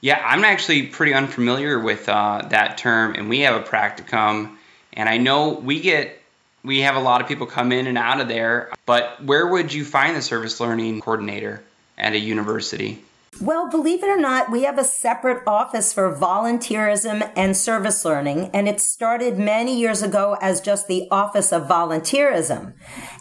Yeah, 0.00 0.22
I'm 0.24 0.44
actually 0.44 0.86
pretty 0.86 1.12
unfamiliar 1.12 1.80
with 1.80 2.08
uh, 2.08 2.42
that 2.50 2.78
term, 2.78 3.14
and 3.14 3.28
we 3.28 3.40
have 3.40 3.60
a 3.60 3.64
practicum, 3.64 4.56
and 4.92 5.08
I 5.08 5.18
know 5.18 5.50
we 5.50 5.80
get 5.80 6.18
we 6.64 6.80
have 6.80 6.96
a 6.96 7.00
lot 7.00 7.20
of 7.20 7.28
people 7.28 7.46
come 7.46 7.72
in 7.72 7.86
and 7.86 7.98
out 7.98 8.20
of 8.20 8.28
there. 8.28 8.70
But 8.86 9.24
where 9.24 9.46
would 9.46 9.72
you 9.72 9.84
find 9.84 10.14
the 10.14 10.22
service 10.22 10.60
learning 10.60 11.00
coordinator 11.00 11.62
at 11.96 12.12
a 12.12 12.18
university? 12.18 13.02
Well, 13.40 13.70
believe 13.70 14.02
it 14.02 14.08
or 14.08 14.16
not, 14.16 14.50
we 14.50 14.64
have 14.64 14.78
a 14.78 14.84
separate 14.84 15.42
office 15.46 15.92
for 15.92 16.14
volunteerism 16.14 17.30
and 17.36 17.56
service 17.56 18.04
learning, 18.04 18.50
and 18.52 18.68
it 18.68 18.80
started 18.80 19.38
many 19.38 19.78
years 19.78 20.02
ago 20.02 20.36
as 20.40 20.60
just 20.60 20.88
the 20.88 21.06
Office 21.10 21.52
of 21.52 21.68
Volunteerism. 21.68 22.72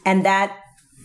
And 0.06 0.26
that 0.26 0.58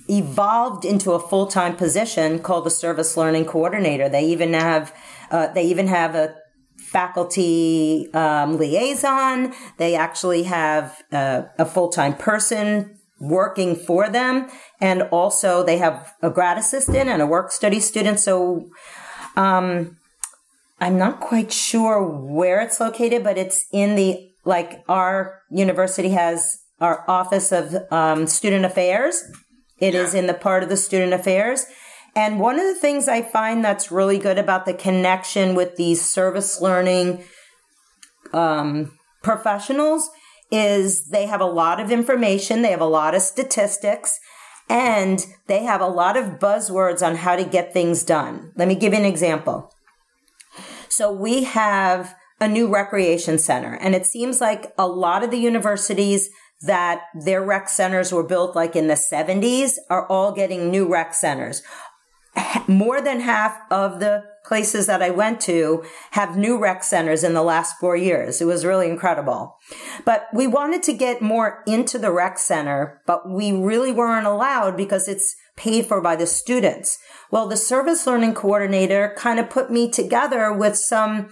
evolved 0.08 0.84
into 0.84 1.12
a 1.12 1.20
full-time 1.20 1.76
position 1.76 2.38
called 2.38 2.64
the 2.64 2.70
service 2.70 3.16
learning 3.16 3.44
coordinator. 3.44 4.08
They 4.08 4.24
even 4.24 4.52
have 4.54 4.94
uh, 5.32 5.52
they 5.52 5.64
even 5.64 5.88
have 5.88 6.14
a 6.14 6.36
faculty 6.78 8.12
um, 8.14 8.58
liaison. 8.58 9.52
They 9.78 9.96
actually 9.96 10.44
have 10.44 11.02
uh, 11.10 11.42
a 11.58 11.64
full-time 11.64 12.14
person 12.14 12.98
working 13.20 13.74
for 13.74 14.08
them, 14.08 14.48
and 14.80 15.02
also 15.10 15.64
they 15.64 15.78
have 15.78 16.14
a 16.22 16.30
grad 16.30 16.58
assistant 16.58 17.08
and 17.08 17.20
a 17.20 17.26
work 17.26 17.50
study 17.50 17.80
student. 17.80 18.20
So. 18.20 18.68
Um, 19.34 19.96
I'm 20.78 20.98
not 20.98 21.20
quite 21.20 21.52
sure 21.52 22.02
where 22.02 22.60
it's 22.60 22.80
located, 22.80 23.22
but 23.22 23.38
it's 23.38 23.66
in 23.72 23.94
the 23.94 24.32
like 24.44 24.82
our 24.88 25.40
university 25.48 26.08
has 26.08 26.58
our 26.80 27.04
office 27.08 27.52
of 27.52 27.76
um, 27.92 28.26
student 28.26 28.64
affairs 28.64 29.22
it 29.82 29.94
yeah. 29.94 30.02
is 30.02 30.14
in 30.14 30.28
the 30.28 30.34
part 30.34 30.62
of 30.62 30.68
the 30.68 30.76
student 30.76 31.12
affairs. 31.12 31.66
And 32.14 32.40
one 32.40 32.56
of 32.56 32.64
the 32.64 32.74
things 32.74 33.08
I 33.08 33.22
find 33.22 33.64
that's 33.64 33.90
really 33.90 34.18
good 34.18 34.38
about 34.38 34.66
the 34.66 34.74
connection 34.74 35.54
with 35.54 35.76
these 35.76 36.04
service 36.04 36.60
learning 36.60 37.24
um, 38.32 38.92
professionals 39.22 40.10
is 40.50 41.08
they 41.08 41.26
have 41.26 41.40
a 41.40 41.46
lot 41.46 41.80
of 41.80 41.90
information, 41.90 42.60
they 42.60 42.70
have 42.70 42.80
a 42.80 42.86
lot 42.86 43.14
of 43.14 43.22
statistics, 43.22 44.20
and 44.68 45.26
they 45.46 45.62
have 45.62 45.80
a 45.80 45.86
lot 45.86 46.16
of 46.16 46.38
buzzwords 46.38 47.04
on 47.04 47.16
how 47.16 47.36
to 47.36 47.44
get 47.44 47.72
things 47.72 48.02
done. 48.02 48.52
Let 48.56 48.68
me 48.68 48.74
give 48.74 48.92
you 48.92 48.98
an 48.98 49.06
example. 49.06 49.72
So 50.88 51.10
we 51.10 51.44
have 51.44 52.14
a 52.38 52.46
new 52.46 52.68
recreation 52.68 53.38
center, 53.38 53.74
and 53.74 53.94
it 53.94 54.04
seems 54.04 54.40
like 54.40 54.72
a 54.76 54.86
lot 54.86 55.24
of 55.24 55.30
the 55.30 55.38
universities 55.38 56.28
that 56.62 57.02
their 57.24 57.42
rec 57.42 57.68
centers 57.68 58.12
were 58.12 58.22
built 58.22 58.54
like 58.54 58.76
in 58.76 58.86
the 58.86 58.94
70s 58.94 59.72
are 59.90 60.06
all 60.06 60.32
getting 60.32 60.70
new 60.70 60.86
rec 60.86 61.14
centers. 61.14 61.62
More 62.66 63.00
than 63.00 63.20
half 63.20 63.58
of 63.70 64.00
the 64.00 64.24
places 64.44 64.86
that 64.86 65.02
I 65.02 65.10
went 65.10 65.40
to 65.42 65.84
have 66.12 66.36
new 66.36 66.58
rec 66.58 66.82
centers 66.82 67.22
in 67.22 67.34
the 67.34 67.42
last 67.42 67.78
four 67.78 67.96
years. 67.96 68.40
It 68.40 68.46
was 68.46 68.64
really 68.64 68.88
incredible. 68.88 69.56
But 70.04 70.26
we 70.32 70.46
wanted 70.46 70.82
to 70.84 70.92
get 70.92 71.22
more 71.22 71.62
into 71.66 71.98
the 71.98 72.10
rec 72.10 72.38
center, 72.38 73.00
but 73.06 73.28
we 73.28 73.52
really 73.52 73.92
weren't 73.92 74.26
allowed 74.26 74.76
because 74.76 75.08
it's 75.08 75.36
paid 75.56 75.86
for 75.86 76.00
by 76.00 76.16
the 76.16 76.26
students. 76.26 76.98
Well, 77.30 77.46
the 77.46 77.56
service 77.56 78.06
learning 78.06 78.34
coordinator 78.34 79.14
kind 79.16 79.38
of 79.38 79.50
put 79.50 79.70
me 79.70 79.90
together 79.90 80.52
with 80.52 80.76
some 80.76 81.30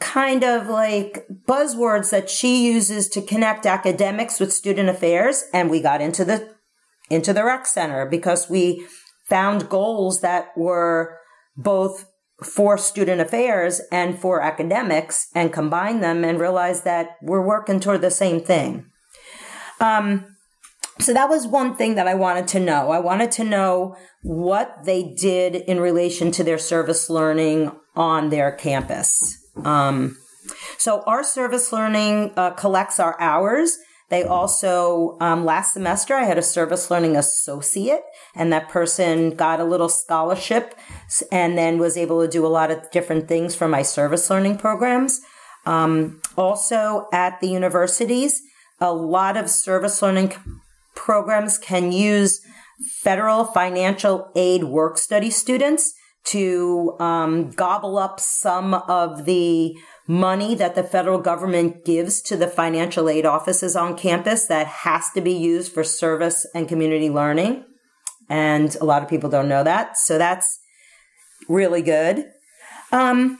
kind 0.00 0.44
of 0.44 0.68
like 0.68 1.26
buzzwords 1.46 2.10
that 2.10 2.30
she 2.30 2.64
uses 2.64 3.08
to 3.08 3.20
connect 3.20 3.66
academics 3.66 4.38
with 4.38 4.52
student 4.52 4.88
affairs. 4.88 5.44
And 5.52 5.68
we 5.68 5.80
got 5.80 6.00
into 6.00 6.24
the, 6.24 6.54
into 7.10 7.32
the 7.32 7.44
rec 7.44 7.66
center 7.66 8.06
because 8.06 8.48
we 8.48 8.86
found 9.28 9.68
goals 9.68 10.20
that 10.20 10.48
were 10.56 11.18
both 11.56 12.06
for 12.42 12.78
student 12.78 13.20
affairs 13.20 13.80
and 13.90 14.18
for 14.18 14.40
academics 14.40 15.28
and 15.34 15.52
combined 15.52 16.02
them 16.02 16.24
and 16.24 16.38
realized 16.38 16.84
that 16.84 17.16
we're 17.22 17.44
working 17.44 17.80
toward 17.80 18.00
the 18.00 18.10
same 18.10 18.40
thing. 18.40 18.86
Um, 19.80 20.36
so 21.00 21.12
that 21.12 21.28
was 21.28 21.46
one 21.46 21.76
thing 21.76 21.94
that 21.94 22.08
I 22.08 22.14
wanted 22.14 22.48
to 22.48 22.60
know. 22.60 22.90
I 22.90 22.98
wanted 22.98 23.30
to 23.32 23.44
know 23.44 23.96
what 24.22 24.84
they 24.84 25.14
did 25.14 25.54
in 25.54 25.80
relation 25.80 26.30
to 26.32 26.44
their 26.44 26.58
service 26.58 27.08
learning 27.08 27.72
on 27.94 28.30
their 28.30 28.52
campus. 28.52 29.36
Um, 29.64 30.16
so 30.76 31.02
our 31.06 31.22
service 31.22 31.72
learning 31.72 32.32
uh, 32.36 32.50
collects 32.50 32.98
our 32.98 33.20
hours. 33.20 33.78
They 34.10 34.24
also, 34.24 35.18
um, 35.20 35.44
last 35.44 35.74
semester, 35.74 36.14
I 36.14 36.24
had 36.24 36.38
a 36.38 36.42
service 36.42 36.90
learning 36.90 37.16
associate, 37.16 38.02
and 38.34 38.52
that 38.52 38.70
person 38.70 39.30
got 39.30 39.60
a 39.60 39.64
little 39.64 39.90
scholarship 39.90 40.74
and 41.30 41.58
then 41.58 41.78
was 41.78 41.96
able 41.96 42.22
to 42.22 42.28
do 42.28 42.46
a 42.46 42.48
lot 42.48 42.70
of 42.70 42.90
different 42.90 43.28
things 43.28 43.54
for 43.54 43.68
my 43.68 43.82
service 43.82 44.30
learning 44.30 44.56
programs. 44.56 45.20
Um, 45.66 46.22
also, 46.36 47.06
at 47.12 47.40
the 47.40 47.48
universities, 47.48 48.40
a 48.80 48.92
lot 48.92 49.36
of 49.36 49.50
service 49.50 50.00
learning 50.00 50.32
programs 50.94 51.58
can 51.58 51.92
use 51.92 52.40
federal 53.02 53.44
financial 53.44 54.30
aid 54.34 54.64
work 54.64 54.96
study 54.96 55.30
students 55.30 55.92
to 56.24 56.96
um, 57.00 57.50
gobble 57.50 57.98
up 57.98 58.20
some 58.20 58.74
of 58.74 59.24
the 59.24 59.74
money 60.08 60.54
that 60.54 60.74
the 60.74 60.82
federal 60.82 61.20
government 61.20 61.84
gives 61.84 62.22
to 62.22 62.36
the 62.36 62.48
financial 62.48 63.10
aid 63.10 63.26
offices 63.26 63.76
on 63.76 63.96
campus 63.96 64.46
that 64.46 64.66
has 64.66 65.10
to 65.10 65.20
be 65.20 65.32
used 65.32 65.70
for 65.70 65.84
service 65.84 66.46
and 66.54 66.66
community 66.66 67.10
learning. 67.10 67.62
And 68.28 68.74
a 68.76 68.84
lot 68.84 69.02
of 69.02 69.08
people 69.08 69.28
don't 69.28 69.48
know 69.48 69.62
that. 69.62 69.98
So 69.98 70.16
that's 70.16 70.58
really 71.46 71.82
good. 71.82 72.24
Um, 72.90 73.38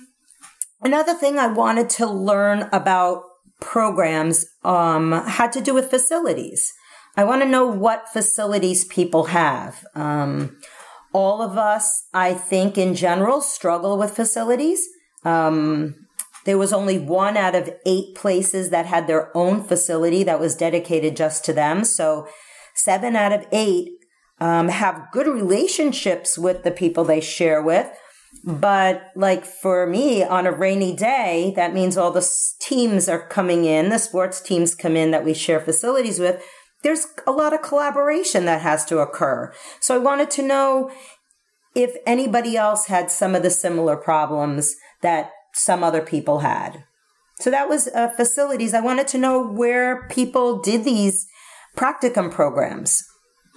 another 0.82 1.14
thing 1.14 1.38
I 1.38 1.46
wanted 1.46 1.88
to 1.90 2.06
learn 2.06 2.68
about 2.70 3.22
programs 3.60 4.44
um, 4.62 5.12
had 5.12 5.52
to 5.52 5.62
do 5.62 5.72
with 5.72 5.90
facilities. 5.90 6.72
I 7.16 7.24
want 7.24 7.42
to 7.42 7.48
know 7.48 7.66
what 7.66 8.10
facilities 8.10 8.84
people 8.84 9.24
have. 9.24 9.84
Um, 9.94 10.58
all 11.14 11.40
of 11.40 11.56
us, 11.56 12.04
I 12.12 12.34
think, 12.34 12.76
in 12.76 12.94
general, 12.94 13.40
struggle 13.40 13.96
with 13.98 14.14
facilities. 14.14 14.86
Um, 15.24 16.07
there 16.48 16.56
was 16.56 16.72
only 16.72 16.98
one 16.98 17.36
out 17.36 17.54
of 17.54 17.68
eight 17.84 18.14
places 18.14 18.70
that 18.70 18.86
had 18.86 19.06
their 19.06 19.36
own 19.36 19.62
facility 19.62 20.22
that 20.22 20.40
was 20.40 20.56
dedicated 20.56 21.14
just 21.14 21.44
to 21.44 21.52
them. 21.52 21.84
So 21.84 22.26
seven 22.74 23.14
out 23.16 23.34
of 23.34 23.46
eight 23.52 23.90
um, 24.40 24.68
have 24.68 25.08
good 25.12 25.26
relationships 25.26 26.38
with 26.38 26.64
the 26.64 26.70
people 26.70 27.04
they 27.04 27.20
share 27.20 27.62
with. 27.62 27.86
But 28.42 29.10
like 29.14 29.44
for 29.44 29.86
me, 29.86 30.24
on 30.24 30.46
a 30.46 30.50
rainy 30.50 30.96
day, 30.96 31.52
that 31.54 31.74
means 31.74 31.98
all 31.98 32.12
the 32.12 32.26
teams 32.62 33.10
are 33.10 33.28
coming 33.28 33.66
in, 33.66 33.90
the 33.90 33.98
sports 33.98 34.40
teams 34.40 34.74
come 34.74 34.96
in 34.96 35.10
that 35.10 35.26
we 35.26 35.34
share 35.34 35.60
facilities 35.60 36.18
with 36.18 36.42
there's 36.82 37.08
a 37.26 37.32
lot 37.32 37.52
of 37.52 37.60
collaboration 37.60 38.46
that 38.46 38.62
has 38.62 38.86
to 38.86 39.00
occur. 39.00 39.52
So 39.80 39.94
I 39.94 39.98
wanted 39.98 40.30
to 40.30 40.42
know 40.42 40.90
if 41.74 41.94
anybody 42.06 42.56
else 42.56 42.86
had 42.86 43.10
some 43.10 43.34
of 43.34 43.42
the 43.42 43.50
similar 43.50 43.96
problems 43.96 44.76
that 45.02 45.32
some 45.54 45.82
other 45.82 46.02
people 46.02 46.40
had. 46.40 46.84
So 47.40 47.50
that 47.50 47.68
was 47.68 47.88
uh, 47.88 48.08
facilities. 48.10 48.74
I 48.74 48.80
wanted 48.80 49.08
to 49.08 49.18
know 49.18 49.46
where 49.46 50.08
people 50.08 50.60
did 50.60 50.84
these 50.84 51.26
practicum 51.76 52.32
programs. 52.32 53.04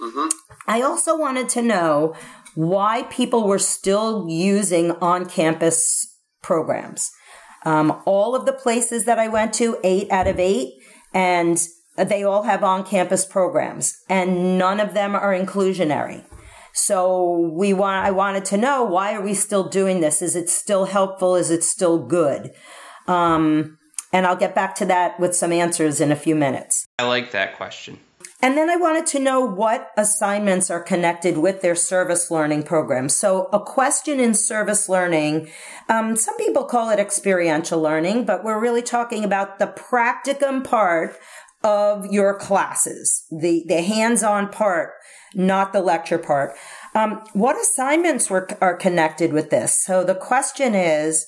Mm-hmm. 0.00 0.28
I 0.68 0.82
also 0.82 1.18
wanted 1.18 1.48
to 1.50 1.62
know 1.62 2.14
why 2.54 3.04
people 3.04 3.46
were 3.48 3.58
still 3.58 4.28
using 4.28 4.92
on 4.92 5.26
campus 5.26 6.06
programs. 6.42 7.10
Um, 7.64 8.02
all 8.04 8.34
of 8.34 8.46
the 8.46 8.52
places 8.52 9.04
that 9.04 9.18
I 9.18 9.28
went 9.28 9.52
to, 9.54 9.78
eight 9.82 10.10
out 10.10 10.26
of 10.26 10.38
eight, 10.38 10.74
and 11.14 11.60
they 11.96 12.22
all 12.22 12.44
have 12.44 12.64
on 12.64 12.84
campus 12.84 13.24
programs 13.24 14.02
and 14.08 14.58
none 14.58 14.80
of 14.80 14.94
them 14.94 15.14
are 15.14 15.32
inclusionary. 15.34 16.24
So 16.74 17.50
we 17.52 17.72
want, 17.72 18.06
I 18.06 18.10
wanted 18.10 18.44
to 18.46 18.56
know 18.56 18.84
why 18.84 19.14
are 19.14 19.20
we 19.22 19.34
still 19.34 19.68
doing 19.68 20.00
this? 20.00 20.22
Is 20.22 20.36
it 20.36 20.48
still 20.48 20.86
helpful? 20.86 21.36
Is 21.36 21.50
it 21.50 21.62
still 21.62 21.98
good? 21.98 22.52
Um, 23.06 23.78
and 24.12 24.26
I'll 24.26 24.36
get 24.36 24.54
back 24.54 24.74
to 24.76 24.84
that 24.86 25.18
with 25.18 25.34
some 25.34 25.52
answers 25.52 26.00
in 26.00 26.12
a 26.12 26.16
few 26.16 26.34
minutes. 26.34 26.86
I 26.98 27.06
like 27.06 27.32
that 27.32 27.56
question. 27.56 27.98
And 28.44 28.56
then 28.56 28.68
I 28.68 28.74
wanted 28.74 29.06
to 29.06 29.20
know 29.20 29.40
what 29.40 29.92
assignments 29.96 30.68
are 30.68 30.82
connected 30.82 31.38
with 31.38 31.62
their 31.62 31.76
service 31.76 32.28
learning 32.28 32.64
program. 32.64 33.08
So 33.08 33.48
a 33.52 33.60
question 33.60 34.18
in 34.18 34.34
service 34.34 34.88
learning, 34.88 35.48
um, 35.88 36.16
some 36.16 36.36
people 36.36 36.64
call 36.64 36.90
it 36.90 36.98
experiential 36.98 37.80
learning, 37.80 38.24
but 38.24 38.42
we're 38.42 38.58
really 38.58 38.82
talking 38.82 39.24
about 39.24 39.60
the 39.60 39.68
practicum 39.68 40.64
part 40.64 41.16
of 41.64 42.06
your 42.06 42.36
classes, 42.38 43.24
the, 43.30 43.64
the 43.68 43.82
hands-on 43.82 44.48
part, 44.48 44.90
not 45.34 45.72
the 45.72 45.80
lecture 45.80 46.18
part. 46.18 46.52
Um, 46.94 47.22
what 47.32 47.60
assignments 47.60 48.28
were, 48.28 48.48
are 48.60 48.76
connected 48.76 49.32
with 49.32 49.50
this? 49.50 49.82
So 49.82 50.04
the 50.04 50.14
question 50.14 50.74
is, 50.74 51.26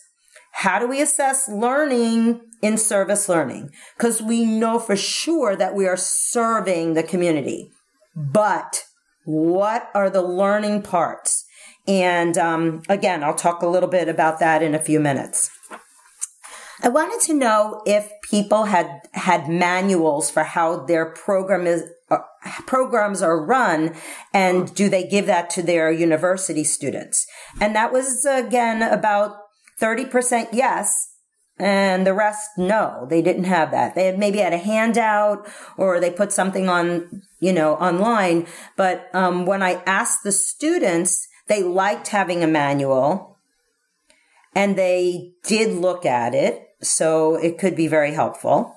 how 0.52 0.78
do 0.78 0.86
we 0.86 1.00
assess 1.00 1.48
learning 1.48 2.40
in 2.62 2.78
service 2.78 3.28
learning? 3.28 3.70
Because 3.96 4.22
we 4.22 4.44
know 4.44 4.78
for 4.78 4.96
sure 4.96 5.56
that 5.56 5.74
we 5.74 5.86
are 5.86 5.96
serving 5.96 6.94
the 6.94 7.02
community. 7.02 7.72
But 8.14 8.84
what 9.24 9.88
are 9.94 10.10
the 10.10 10.22
learning 10.22 10.82
parts? 10.82 11.44
And 11.86 12.38
um, 12.38 12.82
again, 12.88 13.24
I'll 13.24 13.34
talk 13.34 13.62
a 13.62 13.68
little 13.68 13.88
bit 13.88 14.08
about 14.08 14.38
that 14.38 14.62
in 14.62 14.74
a 14.74 14.78
few 14.78 15.00
minutes. 15.00 15.50
I 16.82 16.88
wanted 16.88 17.20
to 17.26 17.34
know 17.34 17.82
if 17.86 18.10
people 18.30 18.64
had 18.64 19.02
had 19.12 19.48
manuals 19.48 20.30
for 20.30 20.42
how 20.42 20.84
their 20.84 21.06
program 21.06 21.66
is 21.66 21.84
uh, 22.10 22.18
programs 22.66 23.22
are 23.22 23.44
run 23.44 23.94
and 24.32 24.74
do 24.74 24.88
they 24.88 25.06
give 25.06 25.26
that 25.26 25.50
to 25.50 25.62
their 25.62 25.90
university 25.90 26.64
students? 26.64 27.26
And 27.60 27.74
that 27.74 27.92
was 27.92 28.24
again 28.24 28.82
about 28.82 29.36
30% 29.80 30.48
yes 30.52 31.10
and 31.58 32.06
the 32.06 32.14
rest 32.14 32.50
no 32.58 33.06
they 33.08 33.22
didn't 33.22 33.44
have 33.44 33.70
that. 33.70 33.94
They 33.94 34.06
had 34.06 34.18
maybe 34.18 34.38
had 34.38 34.52
a 34.52 34.58
handout 34.58 35.48
or 35.76 36.00
they 36.00 36.10
put 36.10 36.32
something 36.32 36.68
on 36.68 37.22
you 37.44 37.52
know 37.52 37.74
online 37.74 38.46
but 38.76 39.10
um, 39.12 39.44
when 39.44 39.62
i 39.62 39.82
asked 39.84 40.24
the 40.24 40.32
students 40.32 41.28
they 41.46 41.62
liked 41.62 42.08
having 42.08 42.42
a 42.42 42.46
manual 42.46 43.36
and 44.54 44.76
they 44.76 45.32
did 45.46 45.76
look 45.76 46.06
at 46.06 46.34
it 46.34 46.68
so 46.86 47.34
it 47.36 47.58
could 47.58 47.76
be 47.76 47.88
very 47.88 48.12
helpful. 48.12 48.76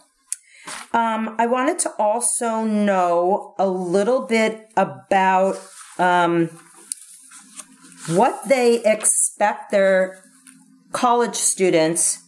Um, 0.93 1.36
I 1.38 1.46
wanted 1.48 1.80
to 1.80 1.91
also 1.98 2.63
know 2.63 3.56
a 3.58 3.67
little 3.67 4.26
bit 4.26 4.70
about 4.76 5.58
um, 5.98 6.48
what 8.10 8.48
they 8.48 8.84
expect 8.84 9.72
their 9.72 10.24
college 10.91 11.36
students 11.36 12.24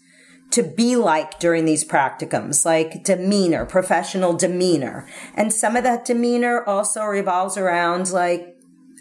to 0.51 0.63
be 0.63 0.95
like 0.95 1.39
during 1.39 1.65
these 1.65 1.85
practicums, 1.85 2.65
like 2.65 3.03
demeanor, 3.03 3.65
professional 3.65 4.33
demeanor. 4.33 5.07
And 5.35 5.53
some 5.53 5.75
of 5.75 5.83
that 5.83 6.05
demeanor 6.05 6.63
also 6.63 7.03
revolves 7.03 7.55
around 7.57 8.11
like 8.11 8.55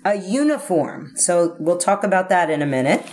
a 0.05 0.17
uniform. 0.17 1.12
So 1.17 1.57
we'll 1.59 1.79
talk 1.79 2.05
about 2.05 2.29
that 2.29 2.51
in 2.51 2.62
a 2.62 2.67
minute. 2.67 3.07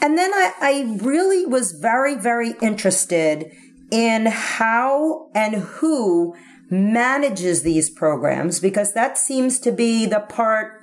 And 0.00 0.16
then 0.16 0.32
I, 0.32 0.52
I 0.60 0.98
really 1.02 1.44
was 1.46 1.72
very, 1.72 2.14
very 2.14 2.54
interested 2.62 3.50
in 3.90 4.26
how 4.26 5.30
and 5.34 5.56
who 5.56 6.36
manages 6.70 7.62
these 7.62 7.90
programs 7.90 8.60
because 8.60 8.92
that 8.92 9.16
seems 9.16 9.58
to 9.60 9.72
be 9.72 10.06
the 10.06 10.20
part 10.20 10.82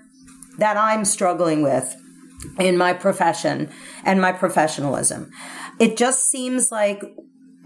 that 0.58 0.78
I'm 0.78 1.06
struggling 1.06 1.62
with 1.62 1.96
in 2.60 2.78
my 2.78 2.94
profession 2.94 3.70
and 4.04 4.20
my 4.20 4.32
professionalism. 4.32 5.32
It 5.80 5.98
just 5.98 6.30
seems 6.30 6.72
like 6.72 7.04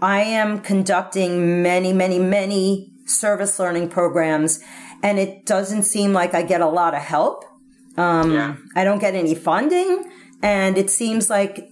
I 0.02 0.20
am 0.20 0.60
conducting 0.60 1.62
many, 1.62 1.92
many, 1.92 2.18
many 2.18 2.92
service 3.06 3.58
learning 3.58 3.88
programs 3.88 4.60
and 5.02 5.18
it 5.18 5.46
doesn't 5.46 5.84
seem 5.84 6.12
like 6.12 6.34
I 6.34 6.42
get 6.42 6.60
a 6.60 6.68
lot 6.68 6.94
of 6.94 7.00
help. 7.00 7.44
Um, 7.96 8.32
yeah. 8.32 8.56
I 8.76 8.84
don't 8.84 8.98
get 8.98 9.14
any 9.14 9.34
funding. 9.34 10.10
And 10.42 10.78
it 10.78 10.90
seems 10.90 11.28
like 11.28 11.70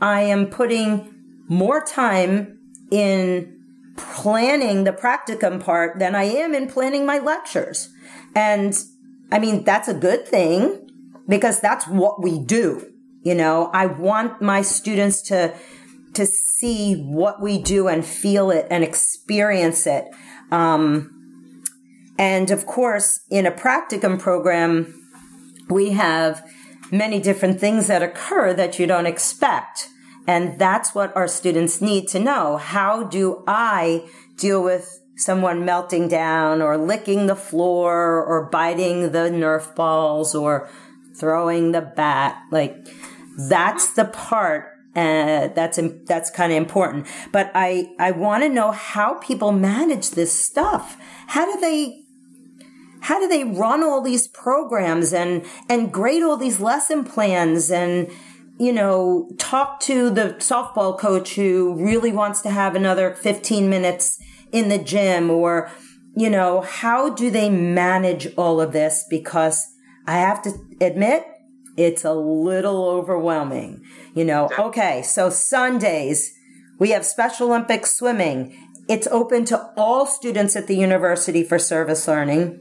I 0.00 0.22
am 0.22 0.46
putting 0.46 1.14
more 1.48 1.84
time 1.84 2.58
in 2.90 3.56
planning 3.96 4.84
the 4.84 4.92
practicum 4.92 5.62
part 5.62 5.98
than 5.98 6.14
I 6.14 6.24
am 6.24 6.54
in 6.54 6.68
planning 6.68 7.04
my 7.04 7.18
lectures. 7.18 7.88
And 8.34 8.74
I 9.30 9.38
mean, 9.38 9.64
that's 9.64 9.88
a 9.88 9.94
good 9.94 10.26
thing 10.26 10.88
because 11.28 11.60
that's 11.60 11.86
what 11.86 12.22
we 12.22 12.38
do. 12.38 12.92
You 13.22 13.34
know, 13.34 13.70
I 13.72 13.86
want 13.86 14.40
my 14.40 14.62
students 14.62 15.22
to, 15.22 15.54
to 16.14 16.26
see 16.26 16.94
what 16.94 17.42
we 17.42 17.58
do 17.58 17.88
and 17.88 18.04
feel 18.04 18.50
it 18.50 18.66
and 18.70 18.82
experience 18.82 19.86
it. 19.86 20.06
Um, 20.50 21.64
and 22.18 22.50
of 22.50 22.66
course, 22.66 23.20
in 23.30 23.46
a 23.46 23.52
practicum 23.52 24.18
program, 24.18 24.94
we 25.68 25.90
have 25.90 26.46
many 26.90 27.20
different 27.20 27.60
things 27.60 27.86
that 27.86 28.02
occur 28.02 28.52
that 28.54 28.78
you 28.78 28.86
don't 28.86 29.06
expect. 29.06 29.88
And 30.26 30.58
that's 30.58 30.94
what 30.94 31.14
our 31.16 31.28
students 31.28 31.80
need 31.80 32.08
to 32.08 32.18
know. 32.18 32.56
How 32.56 33.04
do 33.04 33.42
I 33.46 34.08
deal 34.36 34.62
with 34.62 35.00
someone 35.16 35.64
melting 35.64 36.08
down 36.08 36.62
or 36.62 36.76
licking 36.76 37.26
the 37.26 37.36
floor 37.36 38.24
or 38.24 38.48
biting 38.50 39.12
the 39.12 39.30
Nerf 39.30 39.74
balls 39.74 40.34
or 40.34 40.68
throwing 41.16 41.72
the 41.72 41.80
bat? 41.80 42.40
Like 42.50 42.76
that's 43.36 43.94
the 43.94 44.04
part 44.04 44.70
uh, 44.96 45.46
that's 45.54 45.78
that's 46.06 46.30
kind 46.30 46.52
of 46.52 46.58
important. 46.58 47.06
But 47.32 47.52
I 47.54 47.92
I 47.98 48.10
want 48.10 48.42
to 48.42 48.48
know 48.48 48.72
how 48.72 49.14
people 49.14 49.52
manage 49.52 50.10
this 50.10 50.32
stuff. 50.32 50.96
How 51.28 51.46
do 51.46 51.60
they 51.60 51.99
how 53.02 53.18
do 53.18 53.28
they 53.28 53.44
run 53.44 53.82
all 53.82 54.00
these 54.00 54.28
programs 54.28 55.12
and 55.12 55.44
and 55.68 55.92
grade 55.92 56.22
all 56.22 56.36
these 56.36 56.60
lesson 56.60 57.04
plans 57.04 57.70
and 57.70 58.10
you 58.58 58.72
know 58.72 59.28
talk 59.38 59.80
to 59.80 60.10
the 60.10 60.34
softball 60.38 60.98
coach 60.98 61.34
who 61.34 61.74
really 61.74 62.12
wants 62.12 62.40
to 62.42 62.50
have 62.50 62.74
another 62.74 63.14
15 63.14 63.68
minutes 63.68 64.20
in 64.52 64.68
the 64.68 64.78
gym 64.78 65.30
or 65.30 65.70
you 66.16 66.28
know, 66.28 66.60
how 66.60 67.10
do 67.10 67.30
they 67.30 67.48
manage 67.48 68.28
all 68.36 68.60
of 68.60 68.72
this? 68.72 69.04
Because 69.08 69.66
I 70.06 70.18
have 70.18 70.42
to 70.42 70.52
admit, 70.80 71.24
it's 71.76 72.04
a 72.04 72.12
little 72.12 72.84
overwhelming. 72.84 73.82
You 74.14 74.24
know, 74.24 74.50
okay, 74.58 75.02
so 75.02 75.30
Sundays, 75.30 76.36
we 76.78 76.90
have 76.90 77.04
Special 77.06 77.48
Olympics 77.48 77.96
swimming. 77.96 78.56
It's 78.88 79.06
open 79.06 79.44
to 79.46 79.70
all 79.76 80.04
students 80.04 80.56
at 80.56 80.66
the 80.66 80.76
university 80.76 81.44
for 81.44 81.58
service 81.58 82.08
learning. 82.08 82.60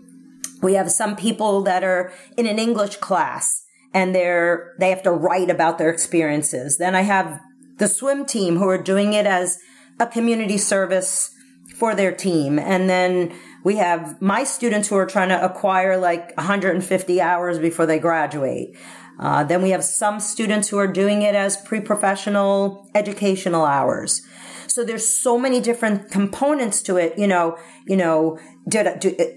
We 0.62 0.74
have 0.74 0.91
some 0.91 1.15
people 1.15 1.62
that 1.63 1.84
are 1.84 2.12
in 2.38 2.48
an 2.48 2.60
English 2.60 2.98
class 2.98 3.63
and 3.93 4.13
they're, 4.13 4.76
they 4.80 4.89
have 4.89 5.04
to 5.04 5.12
write 5.12 5.50
about 5.50 5.78
their 5.78 5.89
experiences. 5.89 6.78
Then 6.78 6.95
I 6.95 7.02
have 7.02 7.39
the 7.78 7.88
swim 7.88 8.26
team 8.26 8.58
who 8.58 8.67
are 8.67 8.82
doing 8.82 9.13
it 9.13 9.26
as 9.26 9.58
a 10.00 10.06
community 10.06 10.58
service 10.58 11.34
for 11.76 11.95
their 11.95 12.12
team. 12.12 12.60
And 12.60 12.89
then 12.89 13.34
we 13.63 13.78
have 13.78 14.22
my 14.22 14.43
students 14.43 14.89
who 14.89 14.95
are 14.95 15.06
trying 15.06 15.30
to 15.30 15.43
acquire 15.43 15.98
like 15.98 16.36
150 16.38 17.22
hours 17.22 17.60
before 17.60 17.86
they 17.86 18.00
graduate. 18.00 18.78
Uh, 19.19 19.43
then 19.43 19.62
we 19.62 19.72
have 19.72 19.84
some 19.84 20.19
students 20.19 20.69
who 20.69 20.78
are 20.78 20.88
doing 20.88 21.22
it 21.22 21.36
as 21.36 21.58
pre-professional 21.58 22.89
educational 22.95 23.65
hours. 23.65 24.22
So 24.70 24.84
there's 24.84 25.20
so 25.20 25.38
many 25.38 25.60
different 25.60 26.12
components 26.12 26.82
to 26.84 26.98
it. 26.98 27.18
You 27.18 27.28
know, 27.28 27.58
you 27.86 27.98
know, 27.98 28.40
did, 28.68 28.88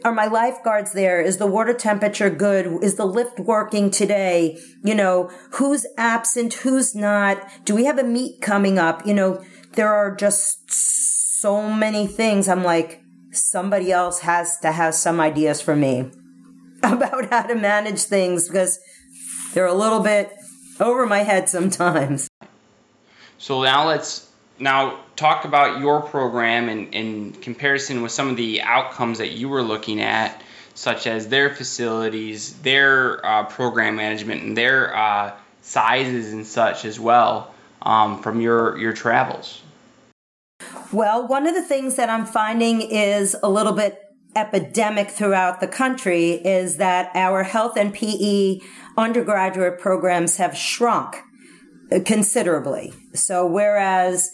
are 0.05 0.13
my 0.13 0.27
lifeguards 0.27 0.93
there? 0.93 1.21
Is 1.21 1.39
the 1.39 1.47
water 1.47 1.73
temperature 1.73 2.31
good? 2.31 2.83
Is 2.83 2.97
the 2.97 3.07
lift 3.07 3.41
working 3.41 3.91
today? 3.91 4.59
You 4.85 4.95
know, 4.95 5.31
who's 5.53 5.87
absent? 5.97 6.55
Who's 6.55 6.95
not? 6.95 7.43
Do 7.65 7.75
we 7.75 7.87
have 7.87 7.99
a 7.99 8.05
meet 8.05 8.43
coming 8.43 8.79
up? 8.79 9.07
You 9.07 9.15
know, 9.15 9.43
there 9.73 9.93
are 9.93 10.15
just 10.15 10.71
so 10.71 11.73
many 11.73 12.07
things. 12.07 12.49
I'm 12.49 12.63
like, 12.63 13.01
somebody 13.33 13.91
else 13.91 14.21
has 14.21 14.59
to 14.59 14.73
have 14.73 14.95
some 14.95 15.21
ideas 15.21 15.61
for 15.61 15.75
me 15.75 16.11
about 16.83 17.31
how 17.31 17.43
to 17.43 17.55
manage 17.55 18.03
things 18.03 18.49
because 18.49 18.79
they're 19.55 19.67
a 19.67 19.75
little 19.75 20.01
bit 20.01 20.33
over 20.79 21.07
my 21.07 21.21
head 21.21 21.49
sometimes. 21.49 22.29
So 23.39 23.63
now 23.63 23.89
let's 23.89 24.32
now 24.63 25.01
talk 25.17 25.45
about 25.45 25.81
your 25.81 26.01
program 26.01 26.69
in, 26.69 26.93
in 26.93 27.33
comparison 27.33 28.01
with 28.01 28.13
some 28.13 28.29
of 28.29 28.37
the 28.37 28.63
outcomes 28.63 29.19
that 29.19 29.33
you 29.33 29.49
were 29.49 29.63
looking 29.63 30.01
at, 30.01 30.41
such 30.75 31.07
as 31.07 31.29
their 31.29 31.51
facilities, 31.51 32.55
their 32.61 33.25
uh, 33.27 33.45
program 33.45 33.97
management, 33.97 34.43
and 34.43 34.57
their 34.57 34.97
uh, 34.97 35.35
sizes 35.61 36.33
and 36.33 36.47
such 36.47 36.85
as 36.85 36.99
well 36.99 37.53
um, 37.83 38.23
from 38.23 38.41
your, 38.41 38.79
your 38.79 38.93
travels. 38.93 39.61
Well, 40.93 41.27
one 41.27 41.47
of 41.47 41.55
the 41.55 41.63
things 41.63 41.97
that 41.97 42.09
I'm 42.09 42.27
finding 42.27 42.83
is 42.83 43.37
a 43.43 43.51
little 43.51 43.73
bit 43.73 43.99
epidemic 44.37 45.11
throughout 45.11 45.61
the 45.61 45.67
country 45.67 46.33
is 46.33 46.77
that 46.77 47.11
our 47.15 47.43
health 47.43 47.77
and 47.77 47.93
PE 47.93 48.61
undergraduate 48.97 49.79
programs 49.79 50.37
have 50.37 50.57
shrunk 50.57 51.17
considerably. 52.07 52.93
So 53.15 53.47
whereas 53.47 54.32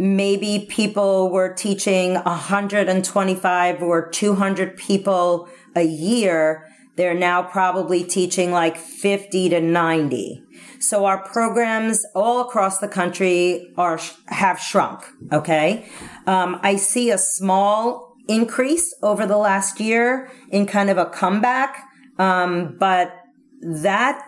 maybe 0.00 0.66
people 0.70 1.30
were 1.30 1.52
teaching 1.52 2.14
125 2.14 3.82
or 3.82 4.08
200 4.08 4.76
people 4.78 5.46
a 5.76 5.82
year, 5.82 6.66
they're 6.96 7.12
now 7.12 7.42
probably 7.42 8.02
teaching 8.02 8.50
like 8.50 8.78
50 8.78 9.50
to 9.50 9.60
90. 9.60 10.42
So 10.78 11.04
our 11.04 11.22
programs 11.22 12.06
all 12.14 12.40
across 12.40 12.78
the 12.78 12.88
country 12.88 13.74
are 13.76 14.00
have 14.28 14.58
shrunk. 14.58 15.04
Okay, 15.30 15.86
um, 16.26 16.58
I 16.62 16.76
see 16.76 17.10
a 17.10 17.18
small 17.18 18.16
increase 18.26 18.94
over 19.02 19.26
the 19.26 19.36
last 19.36 19.80
year 19.80 20.30
in 20.48 20.64
kind 20.64 20.88
of 20.88 20.96
a 20.96 21.04
comeback, 21.04 21.84
um, 22.18 22.76
but 22.78 23.12
that 23.60 24.26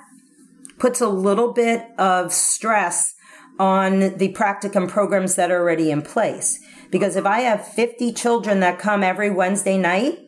puts 0.79 1.01
a 1.01 1.09
little 1.09 1.55
bit 1.55 1.87
of 1.99 2.31
stress 2.31 3.15
on 3.63 4.01
the 4.17 4.33
practicum 4.33 4.89
programs 4.89 5.37
that 5.37 5.49
are 5.49 5.61
already 5.61 5.93
in 5.93 6.03
place. 6.03 6.59
Because 6.91 7.15
if 7.15 7.25
I 7.25 7.43
have 7.43 7.65
50 7.65 8.13
children 8.13 8.59
that 8.59 8.81
come 8.81 9.05
every 9.05 9.31
Wednesday 9.31 9.79
night 9.79 10.19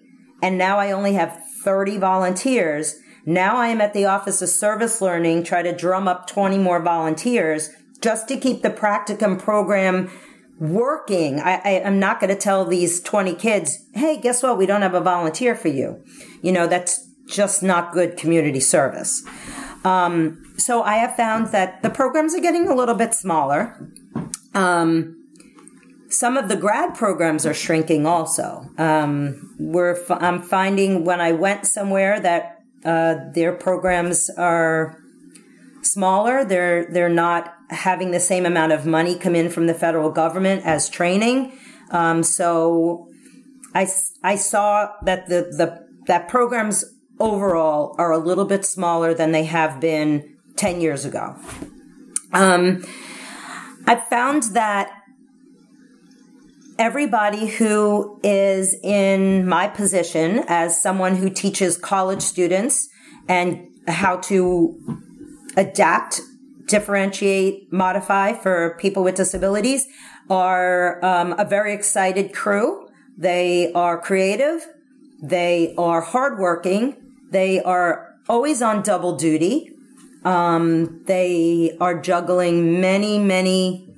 and 0.40 0.56
now 0.56 0.78
I 0.78 0.92
only 0.92 1.14
have 1.14 1.42
30 1.64 1.98
volunteers, 1.98 2.94
now 3.26 3.56
I 3.56 3.68
am 3.68 3.80
at 3.80 3.92
the 3.92 4.04
Office 4.04 4.40
of 4.40 4.50
Service 4.50 5.00
Learning, 5.00 5.42
try 5.42 5.62
to 5.62 5.74
drum 5.74 6.06
up 6.06 6.28
20 6.28 6.58
more 6.58 6.80
volunteers 6.80 7.70
just 8.00 8.28
to 8.28 8.36
keep 8.36 8.62
the 8.62 8.70
practicum 8.70 9.36
program 9.36 10.12
working. 10.60 11.40
I, 11.40 11.60
I, 11.64 11.70
am 11.80 11.98
not 11.98 12.20
going 12.20 12.32
to 12.32 12.40
tell 12.40 12.64
these 12.64 13.02
20 13.02 13.34
kids, 13.34 13.84
hey, 13.94 14.20
guess 14.20 14.44
what? 14.44 14.58
We 14.58 14.66
don't 14.66 14.82
have 14.82 14.94
a 14.94 15.00
volunteer 15.00 15.56
for 15.56 15.68
you. 15.68 16.04
You 16.40 16.52
know, 16.52 16.68
that's 16.68 17.04
just 17.26 17.64
not 17.64 17.92
good 17.92 18.16
community 18.16 18.60
service. 18.60 19.24
Um, 19.84 20.54
so 20.56 20.82
I 20.82 20.96
have 20.96 21.14
found 21.14 21.48
that 21.48 21.82
the 21.82 21.90
programs 21.90 22.34
are 22.34 22.40
getting 22.40 22.68
a 22.68 22.74
little 22.74 22.94
bit 22.94 23.14
smaller. 23.14 23.88
Um, 24.54 25.20
some 26.08 26.36
of 26.36 26.48
the 26.48 26.56
grad 26.56 26.94
programs 26.94 27.44
are 27.44 27.54
shrinking 27.54 28.06
also. 28.06 28.68
Um, 28.78 29.54
we're 29.58 30.00
f- 30.00 30.22
I'm 30.22 30.40
finding 30.42 31.04
when 31.04 31.20
I 31.20 31.32
went 31.32 31.66
somewhere 31.66 32.20
that 32.20 32.62
uh, 32.84 33.16
their 33.32 33.52
programs 33.52 34.30
are 34.30 34.98
smaller. 35.82 36.44
They're 36.44 36.90
they're 36.90 37.08
not 37.08 37.54
having 37.70 38.10
the 38.10 38.20
same 38.20 38.46
amount 38.46 38.72
of 38.72 38.86
money 38.86 39.16
come 39.16 39.34
in 39.34 39.50
from 39.50 39.66
the 39.66 39.74
federal 39.74 40.10
government 40.10 40.64
as 40.64 40.88
training. 40.88 41.58
Um, 41.90 42.22
so 42.22 43.08
I 43.74 43.88
I 44.22 44.36
saw 44.36 44.92
that 45.02 45.28
the 45.28 45.42
the 45.56 45.84
that 46.06 46.28
programs 46.28 46.84
overall 47.20 47.94
are 47.98 48.12
a 48.12 48.18
little 48.18 48.44
bit 48.44 48.64
smaller 48.64 49.14
than 49.14 49.33
they 49.33 49.44
have 49.44 49.81
been 49.81 50.37
10 50.57 50.81
years 50.81 51.05
ago. 51.05 51.37
Um, 52.33 52.85
I 53.87 53.96
found 53.96 54.44
that 54.55 54.90
everybody 56.79 57.46
who 57.46 58.18
is 58.22 58.74
in 58.83 59.46
my 59.46 59.68
position 59.68 60.44
as 60.48 60.81
someone 60.81 61.16
who 61.16 61.31
teaches 61.31 61.77
college 61.77 62.22
students 62.22 62.88
and 63.29 63.68
how 63.87 64.16
to 64.16 64.79
adapt, 65.57 66.20
differentiate, 66.66 67.72
modify 67.72 68.33
for 68.33 68.77
people 68.81 69.05
with 69.05 69.14
disabilities 69.14 69.87
are 70.31 71.05
um, 71.05 71.35
a 71.38 71.44
very 71.44 71.74
excited 71.74 72.33
crew. 72.33 72.88
They 73.16 73.72
are 73.72 74.00
creative. 74.00 74.66
They 75.22 75.74
are 75.79 76.00
hardworking. 76.00 76.96
They 77.34 77.60
are 77.60 78.14
always 78.28 78.62
on 78.62 78.84
double 78.84 79.16
duty. 79.16 79.72
Um, 80.24 81.02
they 81.06 81.76
are 81.80 82.00
juggling 82.00 82.80
many, 82.80 83.18
many 83.18 83.92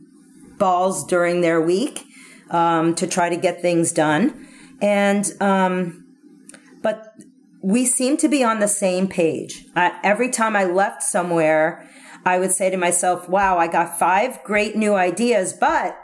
balls 0.57 1.05
during 1.05 1.43
their 1.43 1.61
week 1.61 2.03
um, 2.51 2.95
to 2.95 3.07
try 3.07 3.29
to 3.29 3.37
get 3.37 3.61
things 3.61 3.93
done. 3.93 4.49
And, 4.81 5.31
um, 5.43 6.07
but 6.81 7.13
we 7.63 7.85
seem 7.85 8.17
to 8.17 8.29
be 8.29 8.43
on 8.43 8.61
the 8.61 8.69
same 8.69 9.07
page. 9.07 9.67
Every 9.77 10.31
time 10.31 10.57
I 10.57 10.65
left 10.65 11.03
somewhere, 11.03 11.87
I 12.25 12.39
would 12.39 12.53
say 12.53 12.71
to 12.71 12.79
myself, 12.79 13.29
wow, 13.29 13.59
I 13.59 13.67
got 13.69 13.99
five 13.99 14.43
great 14.45 14.77
new 14.77 14.95
ideas, 14.95 15.53
but 15.53 15.95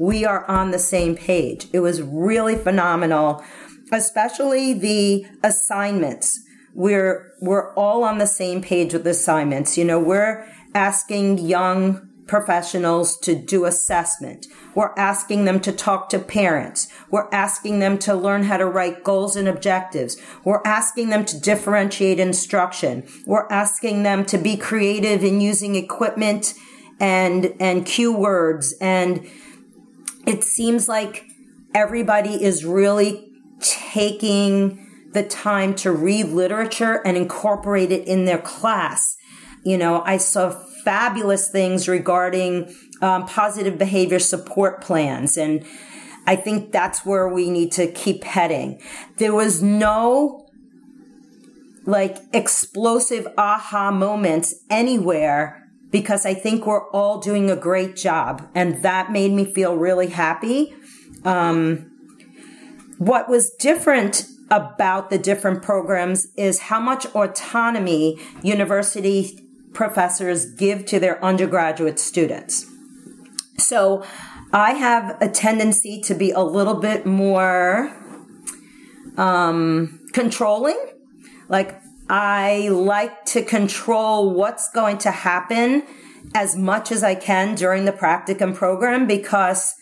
we 0.00 0.24
are 0.24 0.44
on 0.50 0.72
the 0.72 0.80
same 0.80 1.14
page. 1.14 1.68
It 1.72 1.78
was 1.78 2.02
really 2.02 2.56
phenomenal 2.56 3.44
especially 3.92 4.72
the 4.72 5.26
assignments. 5.44 6.40
We're, 6.74 7.34
we're 7.40 7.72
all 7.74 8.02
on 8.02 8.18
the 8.18 8.26
same 8.26 8.62
page 8.62 8.94
with 8.94 9.06
assignments. 9.06 9.76
You 9.76 9.84
know, 9.84 10.00
we're 10.00 10.50
asking 10.74 11.38
young 11.38 12.08
professionals 12.26 13.18
to 13.18 13.34
do 13.34 13.66
assessment. 13.66 14.46
We're 14.74 14.94
asking 14.96 15.44
them 15.44 15.60
to 15.60 15.72
talk 15.72 16.08
to 16.10 16.18
parents. 16.18 16.88
We're 17.10 17.28
asking 17.30 17.80
them 17.80 17.98
to 17.98 18.14
learn 18.14 18.44
how 18.44 18.56
to 18.56 18.64
write 18.64 19.04
goals 19.04 19.36
and 19.36 19.46
objectives. 19.46 20.16
We're 20.42 20.62
asking 20.64 21.10
them 21.10 21.26
to 21.26 21.38
differentiate 21.38 22.18
instruction. 22.18 23.06
We're 23.26 23.48
asking 23.50 24.04
them 24.04 24.24
to 24.26 24.38
be 24.38 24.56
creative 24.56 25.22
in 25.22 25.42
using 25.42 25.76
equipment 25.76 26.54
and, 26.98 27.54
and 27.60 27.84
cue 27.84 28.16
words. 28.16 28.74
And 28.80 29.28
it 30.26 30.42
seems 30.44 30.88
like 30.88 31.26
everybody 31.74 32.42
is 32.42 32.64
really 32.64 33.31
taking 33.62 35.08
the 35.12 35.22
time 35.22 35.74
to 35.76 35.92
read 35.92 36.26
literature 36.26 37.00
and 37.04 37.16
incorporate 37.16 37.92
it 37.92 38.06
in 38.06 38.24
their 38.24 38.38
class. 38.38 39.16
You 39.64 39.78
know, 39.78 40.02
I 40.02 40.16
saw 40.16 40.50
fabulous 40.84 41.48
things 41.48 41.88
regarding 41.88 42.74
um, 43.00 43.26
positive 43.26 43.78
behavior 43.78 44.18
support 44.18 44.80
plans. 44.80 45.36
And 45.36 45.64
I 46.26 46.36
think 46.36 46.72
that's 46.72 47.04
where 47.04 47.28
we 47.28 47.50
need 47.50 47.72
to 47.72 47.90
keep 47.90 48.24
heading. 48.24 48.80
There 49.16 49.34
was 49.34 49.62
no 49.62 50.46
like 51.84 52.18
explosive 52.32 53.26
aha 53.36 53.90
moments 53.90 54.54
anywhere 54.70 55.68
because 55.90 56.24
I 56.24 56.32
think 56.32 56.64
we're 56.64 56.88
all 56.90 57.20
doing 57.20 57.50
a 57.50 57.56
great 57.56 57.96
job. 57.96 58.48
And 58.54 58.82
that 58.82 59.12
made 59.12 59.32
me 59.32 59.44
feel 59.44 59.76
really 59.76 60.08
happy. 60.08 60.74
Um, 61.24 61.91
what 63.06 63.28
was 63.28 63.50
different 63.50 64.26
about 64.48 65.10
the 65.10 65.18
different 65.18 65.60
programs 65.60 66.28
is 66.36 66.60
how 66.60 66.78
much 66.78 67.04
autonomy 67.06 68.16
university 68.42 69.40
professors 69.72 70.52
give 70.52 70.86
to 70.86 71.00
their 71.00 71.22
undergraduate 71.24 71.98
students. 71.98 72.66
So 73.58 74.04
I 74.52 74.74
have 74.74 75.16
a 75.20 75.28
tendency 75.28 76.00
to 76.02 76.14
be 76.14 76.30
a 76.30 76.42
little 76.42 76.74
bit 76.74 77.04
more 77.04 77.92
um, 79.16 80.00
controlling. 80.12 80.78
Like 81.48 81.80
I 82.08 82.68
like 82.68 83.24
to 83.26 83.42
control 83.42 84.32
what's 84.32 84.70
going 84.70 84.98
to 84.98 85.10
happen 85.10 85.82
as 86.36 86.54
much 86.54 86.92
as 86.92 87.02
I 87.02 87.16
can 87.16 87.56
during 87.56 87.84
the 87.84 87.92
practicum 87.92 88.54
program 88.54 89.08
because 89.08 89.74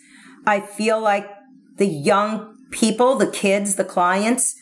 I 0.47 0.61
feel 0.61 0.99
like 0.99 1.29
the 1.77 1.85
young 1.85 2.50
people, 2.71 3.15
the 3.15 3.27
kids, 3.27 3.75
the 3.75 3.83
clients 3.83 4.55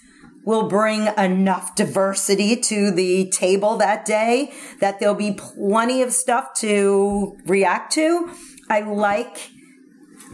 will 0.43 0.67
bring 0.67 1.07
enough 1.17 1.75
diversity 1.75 2.55
to 2.55 2.91
the 2.91 3.29
table 3.29 3.77
that 3.77 4.05
day 4.05 4.51
that 4.79 4.99
there'll 4.99 5.15
be 5.15 5.33
plenty 5.33 6.01
of 6.01 6.11
stuff 6.11 6.53
to 6.55 7.37
react 7.45 7.93
to. 7.93 8.31
I 8.69 8.81
like 8.81 9.51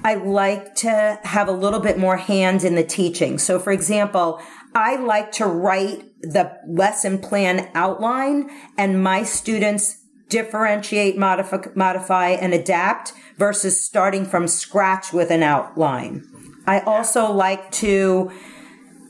I 0.03 0.15
like 0.15 0.75
to 0.75 1.19
have 1.23 1.47
a 1.47 1.51
little 1.51 1.79
bit 1.79 1.97
more 1.97 2.17
hands 2.17 2.63
in 2.63 2.75
the 2.75 2.83
teaching. 2.83 3.39
So 3.39 3.57
for 3.57 3.71
example, 3.71 4.39
I 4.75 4.97
like 4.97 5.31
to 5.33 5.47
write 5.47 6.03
the 6.21 6.59
lesson 6.67 7.17
plan 7.17 7.69
outline 7.73 8.49
and 8.77 9.03
my 9.03 9.23
students 9.23 10.03
differentiate, 10.29 11.17
modify, 11.17 11.69
modify 11.75 12.29
and 12.29 12.53
adapt 12.53 13.13
versus 13.38 13.83
starting 13.83 14.25
from 14.25 14.47
scratch 14.47 15.11
with 15.11 15.31
an 15.31 15.43
outline. 15.43 16.27
I 16.67 16.80
also 16.82 17.32
like 17.32 17.71
to 17.73 18.32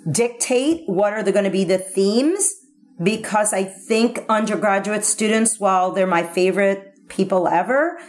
dictate 0.10 0.84
what 0.88 1.14
are 1.14 1.24
going 1.24 1.46
to 1.46 1.52
be 1.52 1.64
the 1.64 1.78
themes 1.78 2.54
because 3.02 3.54
I 3.54 3.64
think 3.64 4.24
undergraduate 4.30 5.04
students, 5.04 5.60
while 5.60 5.92
they're 5.92 6.08
my 6.08 6.24
favorite 6.24 7.08
people 7.10 7.48
ever, 7.48 8.00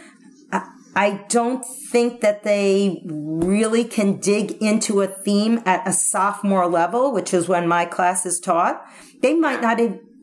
I 0.97 1.23
don't 1.29 1.63
think 1.91 2.21
that 2.21 2.41
they 2.41 3.03
really 3.05 3.83
can 3.83 4.19
dig 4.19 4.53
into 4.53 5.01
a 5.01 5.07
theme 5.07 5.61
at 5.63 5.87
a 5.87 5.93
sophomore 5.93 6.65
level, 6.65 7.11
which 7.11 7.35
is 7.35 7.47
when 7.47 7.67
my 7.67 7.85
class 7.85 8.25
is 8.25 8.39
taught. 8.39 8.83
They 9.21 9.35
might 9.35 9.61
not 9.61 9.79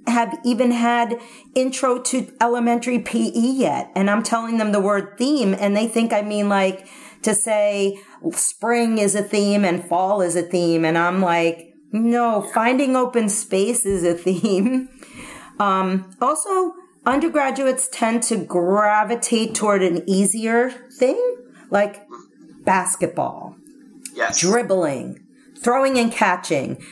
have 0.08 0.36
even 0.44 0.72
had 0.72 1.20
intro 1.54 2.00
to 2.00 2.34
elementary 2.40 2.98
PE 2.98 3.30
yet. 3.30 3.92
And 3.94 4.10
I'm 4.10 4.24
telling 4.24 4.58
them 4.58 4.72
the 4.72 4.80
word 4.80 5.16
theme 5.16 5.54
and 5.56 5.76
they 5.76 5.86
think 5.86 6.12
I 6.12 6.22
mean 6.22 6.48
like 6.48 6.88
to 7.24 7.34
say 7.34 7.98
spring 8.32 8.98
is 8.98 9.14
a 9.14 9.22
theme 9.22 9.64
and 9.64 9.84
fall 9.84 10.22
is 10.22 10.36
a 10.36 10.42
theme. 10.42 10.84
And 10.84 10.96
I'm 10.96 11.20
like, 11.20 11.74
no, 11.92 12.42
finding 12.42 12.96
open 12.96 13.28
space 13.28 13.84
is 13.84 14.04
a 14.04 14.14
theme. 14.14 14.88
Um, 15.60 16.10
also, 16.20 16.74
undergraduates 17.06 17.88
tend 17.92 18.24
to 18.24 18.36
gravitate 18.36 19.54
toward 19.54 19.84
an 19.84 20.02
easier 20.08 20.70
thing 20.98 21.36
like 21.70 22.04
basketball, 22.64 23.56
yes. 24.14 24.40
dribbling, 24.40 25.24
throwing 25.58 25.96
and 25.96 26.10
catching. 26.10 26.82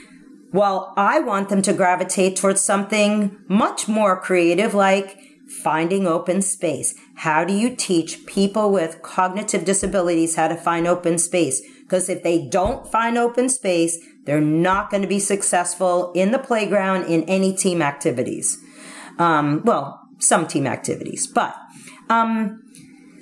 While 0.52 0.92
I 0.96 1.18
want 1.18 1.48
them 1.48 1.62
to 1.62 1.72
gravitate 1.72 2.36
towards 2.36 2.60
something 2.60 3.36
much 3.48 3.88
more 3.88 4.20
creative 4.20 4.74
like 4.74 5.18
finding 5.62 6.06
open 6.06 6.42
space. 6.42 6.94
How 7.16 7.44
do 7.44 7.52
you 7.52 7.74
teach 7.74 8.26
people 8.26 8.72
with 8.72 9.02
cognitive 9.02 9.64
disabilities 9.64 10.36
how 10.36 10.48
to 10.48 10.56
find 10.56 10.86
open 10.86 11.18
space? 11.18 11.62
Because 11.82 12.08
if 12.08 12.22
they 12.22 12.48
don't 12.48 12.90
find 12.90 13.18
open 13.18 13.48
space, 13.48 13.98
they're 14.24 14.40
not 14.40 14.90
going 14.90 15.02
to 15.02 15.08
be 15.08 15.18
successful 15.18 16.12
in 16.12 16.30
the 16.30 16.38
playground 16.38 17.04
in 17.04 17.24
any 17.24 17.54
team 17.54 17.82
activities. 17.82 18.58
Um, 19.18 19.62
well, 19.64 20.00
some 20.18 20.46
team 20.46 20.66
activities, 20.66 21.26
but, 21.26 21.54
um, 22.08 22.62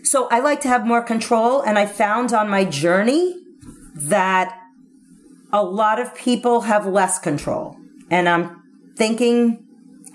so 0.03 0.29
I 0.31 0.41
like 0.41 0.61
to 0.63 0.69
have 0.69 0.87
more 0.87 1.03
control 1.03 1.63
and 1.63 1.79
I 1.79 1.87
found 1.87 2.33
on 2.33 2.49
my 2.49 2.65
journey 2.65 3.35
that 3.95 4.57
a 5.53 5.63
lot 5.63 6.01
of 6.01 6.15
people 6.15 6.63
have 6.63 6.87
less 6.87 7.19
control 7.19 7.77
and 8.11 8.29
I'm 8.29 8.63
thinking, 8.97 9.67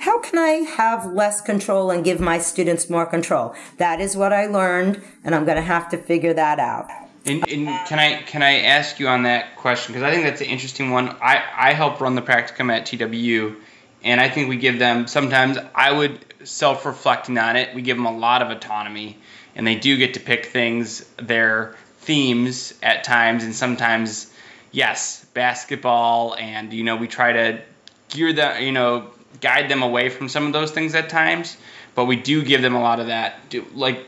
how 0.06 0.20
can 0.20 0.38
I 0.38 0.70
have 0.78 1.12
less 1.14 1.42
control 1.42 1.90
and 1.90 2.06
give 2.06 2.20
my 2.20 2.38
students 2.38 2.92
more 2.92 3.08
control? 3.08 3.56
That 3.78 4.00
is 4.00 4.16
what 4.16 4.32
I 4.32 4.46
learned 4.46 5.02
and 5.24 5.34
I'm 5.34 5.46
going 5.46 5.58
to 5.58 5.64
have 5.64 5.90
to 5.90 5.98
figure 5.98 6.34
that 6.34 6.60
out. 6.60 6.88
And, 7.26 7.44
and, 7.50 7.66
can 7.88 7.98
I 7.98 8.22
can 8.22 8.44
I 8.44 8.60
ask 8.60 9.00
you 9.00 9.08
on 9.08 9.24
that 9.24 9.56
question 9.56 9.94
because 9.94 10.04
I 10.04 10.12
think 10.12 10.26
that's 10.26 10.42
an 10.42 10.48
interesting 10.48 10.92
one. 10.92 11.10
I 11.10 11.44
I 11.58 11.74
help 11.74 12.00
run 12.00 12.14
the 12.14 12.22
practicum 12.22 12.72
at 12.72 12.86
TWU, 12.86 13.56
and 14.04 14.22
I 14.22 14.30
think 14.30 14.48
we 14.48 14.58
give 14.58 14.78
them 14.78 15.08
sometimes. 15.08 15.58
I 15.74 15.92
would 15.92 16.24
self 16.44 16.86
reflecting 16.86 17.40
on 17.40 17.56
it. 17.56 17.74
We 17.74 17.82
give 17.82 17.98
them 17.98 18.06
a 18.06 18.16
lot 18.16 18.44
of 18.44 18.52
autonomy, 18.52 19.18
and 19.56 19.66
they 19.66 19.74
do 19.74 19.98
get 19.98 20.14
to 20.14 20.20
pick 20.20 20.46
things, 20.46 21.04
their 21.18 21.76
themes 22.02 22.76
at 22.84 23.04
times, 23.04 23.44
and 23.44 23.56
sometimes, 23.56 24.32
yes, 24.72 25.26
basketball, 25.34 26.36
and 26.36 26.72
you 26.72 26.84
know 26.84 26.96
we 26.96 27.08
try 27.08 27.34
to 27.34 27.62
gear 28.10 28.34
them, 28.34 28.62
you 28.62 28.72
know, 28.72 29.10
guide 29.42 29.70
them 29.70 29.84
away 29.84 30.10
from 30.10 30.30
some 30.30 30.46
of 30.48 30.54
those 30.54 30.72
things 30.72 30.96
at 30.96 31.10
times. 31.10 31.58
But 31.94 32.06
we 32.06 32.16
do 32.18 32.44
give 32.44 32.62
them 32.62 32.76
a 32.76 32.82
lot 32.82 33.00
of 33.00 33.08
that. 33.08 33.50
Do, 33.50 33.66
like 33.74 34.06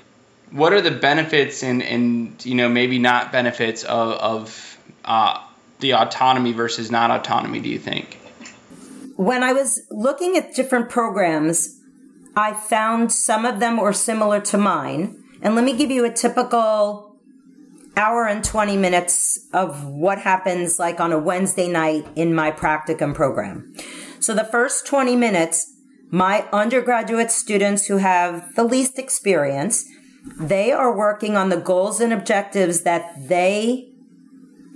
what 0.52 0.74
are 0.74 0.82
the 0.82 0.92
benefits 0.92 1.63
and, 1.63 1.84
and 1.84 2.46
you 2.46 2.56
know 2.56 2.70
maybe 2.70 3.00
not 3.00 3.32
benefits 3.32 3.84
of, 3.84 4.12
of 4.13 4.78
uh, 5.06 5.44
the 5.80 5.94
autonomy 5.94 6.54
versus 6.54 6.90
not 6.92 7.12
autonomy 7.12 7.60
do 7.60 7.70
you 7.70 7.80
think 7.80 8.16
when 9.16 9.44
i 9.44 9.54
was 9.54 9.82
looking 9.92 10.38
at 10.38 10.54
different 10.54 10.90
programs 10.90 11.80
i 12.36 12.54
found 12.54 13.12
some 13.12 13.46
of 13.46 13.60
them 13.60 13.78
were 13.78 13.94
similar 13.94 14.40
to 14.40 14.58
mine 14.58 15.24
and 15.42 15.56
let 15.56 15.63
me 15.63 15.76
give 15.76 15.92
you 15.92 16.06
a 16.06 16.12
typical 16.12 17.16
hour 17.96 18.28
and 18.28 18.44
20 18.44 18.78
minutes 18.78 19.48
of 19.54 19.86
what 19.86 20.20
happens 20.20 20.80
like 20.80 21.00
on 21.00 21.12
a 21.12 21.20
wednesday 21.20 21.68
night 21.68 22.08
in 22.16 22.34
my 22.34 22.52
practicum 22.52 23.13
program 23.13 23.74
so 24.19 24.34
the 24.34 24.43
first 24.43 24.86
20 24.86 25.15
minutes 25.15 25.73
my 26.10 26.47
undergraduate 26.53 27.32
students 27.32 27.88
who 27.88 27.97
have 27.97 28.56
the 28.56 28.63
least 28.63 28.97
experience 28.97 29.86
they 30.39 30.71
are 30.71 30.95
working 30.95 31.38
on 31.38 31.49
the 31.49 31.58
goals 31.58 31.99
and 31.99 32.12
objectives 32.13 32.82
that 32.82 33.27
they 33.27 33.89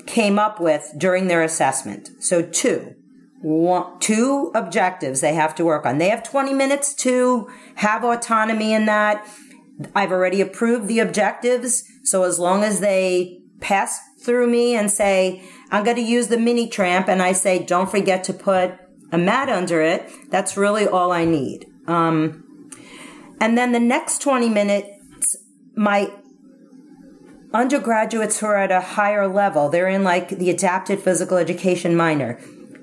came 0.06 0.40
up 0.40 0.60
with 0.60 0.94
during 0.98 1.28
their 1.28 1.44
assessment. 1.44 2.10
So 2.20 2.42
two, 2.42 2.96
one, 3.42 4.00
two 4.00 4.52
objectives 4.56 5.22
they 5.22 5.34
have 5.34 5.56
to 5.56 5.66
work 5.66 5.86
on. 5.86 5.98
They 5.98 6.10
have 6.10 6.24
20 6.24 6.54
minutes 6.54 6.94
to 6.96 7.50
have 7.76 8.04
autonomy 8.04 8.74
in 8.74 8.86
that. 8.86 9.28
I've 9.96 10.12
already 10.12 10.42
approved 10.42 10.88
the 10.88 11.00
objectives. 11.00 11.84
So 12.04 12.24
as 12.24 12.40
long 12.40 12.64
as 12.64 12.80
they 12.80 13.42
pass 13.60 14.00
through 14.24 14.48
me 14.48 14.76
and 14.76 14.90
say, 14.90 15.44
I'm 15.72 15.84
going 15.84 15.98
to 15.98 16.04
use 16.04 16.28
the 16.28 16.38
mini 16.38 16.68
tramp 16.68 17.08
and 17.08 17.22
I 17.22 17.32
say, 17.32 17.64
don't 17.64 17.90
forget 17.90 18.24
to 18.26 18.34
put 18.34 18.74
a 19.12 19.18
mat 19.18 19.50
under 19.50 19.82
it. 19.82 20.10
That's 20.30 20.58
really 20.58 20.88
all 20.88 21.12
I 21.12 21.26
need. 21.26 21.66
Um, 21.88 22.70
and 23.40 23.58
then 23.58 23.72
the 23.72 23.80
next 23.80 24.22
20 24.22 24.50
minutes, 24.50 25.36
my 25.76 26.12
undergraduates 27.54 28.40
who 28.40 28.46
are 28.46 28.58
at 28.58 28.72
a 28.72 28.82
higher 28.82 29.28
level, 29.28 29.70
they're 29.70 29.88
in 29.88 30.04
like 30.04 30.30
the 30.30 30.50
adapted 30.50 31.00
physical 31.00 31.38
education 31.38 31.96
minor, 31.96 32.40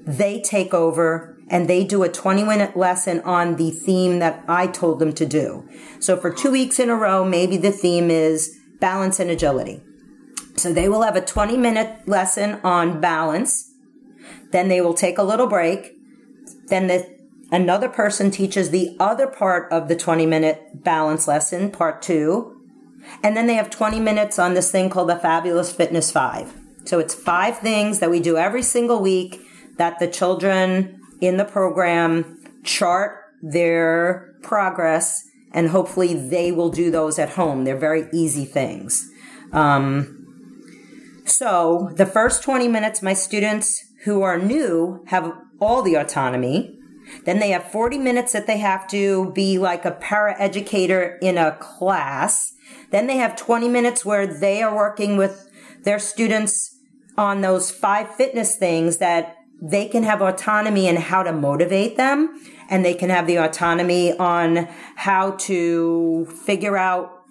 they 0.06 0.40
take 0.40 0.74
over 0.74 1.36
and 1.50 1.68
they 1.68 1.84
do 1.84 2.02
a 2.02 2.08
20 2.08 2.44
minute 2.44 2.76
lesson 2.76 3.20
on 3.20 3.56
the 3.56 3.70
theme 3.70 4.18
that 4.18 4.44
I 4.48 4.66
told 4.66 4.98
them 4.98 5.12
to 5.14 5.26
do. 5.26 5.68
So 6.00 6.16
for 6.16 6.32
two 6.32 6.50
weeks 6.50 6.78
in 6.78 6.90
a 6.90 6.94
row, 6.94 7.24
maybe 7.24 7.56
the 7.56 7.72
theme 7.72 8.10
is 8.10 8.58
balance 8.80 9.18
and 9.18 9.30
agility. 9.30 9.80
So 10.56 10.72
they 10.72 10.88
will 10.88 11.02
have 11.02 11.16
a 11.16 11.24
20 11.24 11.56
minute 11.56 12.06
lesson 12.06 12.60
on 12.64 13.00
balance. 13.00 13.72
Then 14.50 14.68
they 14.68 14.80
will 14.80 14.94
take 14.94 15.18
a 15.18 15.22
little 15.22 15.46
break. 15.46 15.97
Then 16.68 16.86
the, 16.86 17.18
another 17.50 17.88
person 17.88 18.30
teaches 18.30 18.70
the 18.70 18.96
other 18.98 19.26
part 19.26 19.72
of 19.72 19.88
the 19.88 19.96
20 19.96 20.26
minute 20.26 20.84
balance 20.84 21.26
lesson, 21.28 21.70
part 21.70 22.02
two. 22.02 22.54
And 23.22 23.36
then 23.36 23.46
they 23.46 23.54
have 23.54 23.70
20 23.70 24.00
minutes 24.00 24.38
on 24.38 24.54
this 24.54 24.70
thing 24.70 24.90
called 24.90 25.08
the 25.08 25.16
Fabulous 25.16 25.72
Fitness 25.72 26.10
Five. 26.10 26.52
So 26.84 26.98
it's 26.98 27.14
five 27.14 27.58
things 27.58 28.00
that 28.00 28.10
we 28.10 28.20
do 28.20 28.36
every 28.36 28.62
single 28.62 29.00
week 29.00 29.40
that 29.76 29.98
the 29.98 30.08
children 30.08 31.00
in 31.20 31.36
the 31.36 31.44
program 31.44 32.38
chart 32.64 33.24
their 33.42 34.34
progress 34.42 35.24
and 35.52 35.70
hopefully 35.70 36.14
they 36.14 36.52
will 36.52 36.70
do 36.70 36.90
those 36.90 37.18
at 37.18 37.30
home. 37.30 37.64
They're 37.64 37.76
very 37.76 38.08
easy 38.12 38.44
things. 38.44 39.10
Um, 39.52 40.18
so 41.24 41.92
the 41.96 42.06
first 42.06 42.42
20 42.42 42.68
minutes, 42.68 43.02
my 43.02 43.14
students 43.14 43.84
who 44.04 44.22
are 44.22 44.38
new 44.38 45.04
have 45.08 45.32
all 45.60 45.82
the 45.82 45.94
autonomy. 45.94 46.74
Then 47.24 47.38
they 47.38 47.50
have 47.50 47.70
40 47.70 47.98
minutes 47.98 48.32
that 48.32 48.46
they 48.46 48.58
have 48.58 48.86
to 48.88 49.32
be 49.32 49.58
like 49.58 49.84
a 49.84 49.92
paraeducator 49.92 51.18
in 51.22 51.38
a 51.38 51.56
class. 51.56 52.54
Then 52.90 53.06
they 53.06 53.16
have 53.16 53.36
20 53.36 53.68
minutes 53.68 54.04
where 54.04 54.26
they 54.26 54.62
are 54.62 54.74
working 54.74 55.16
with 55.16 55.50
their 55.84 55.98
students 55.98 56.76
on 57.16 57.40
those 57.40 57.70
five 57.70 58.14
fitness 58.14 58.56
things 58.56 58.98
that 58.98 59.36
they 59.60 59.88
can 59.88 60.04
have 60.04 60.22
autonomy 60.22 60.86
in 60.86 60.96
how 60.96 61.22
to 61.22 61.32
motivate 61.32 61.96
them 61.96 62.40
and 62.68 62.84
they 62.84 62.94
can 62.94 63.10
have 63.10 63.26
the 63.26 63.36
autonomy 63.36 64.16
on 64.18 64.68
how 64.96 65.32
to 65.32 66.26
figure 66.44 66.76
out 66.76 67.24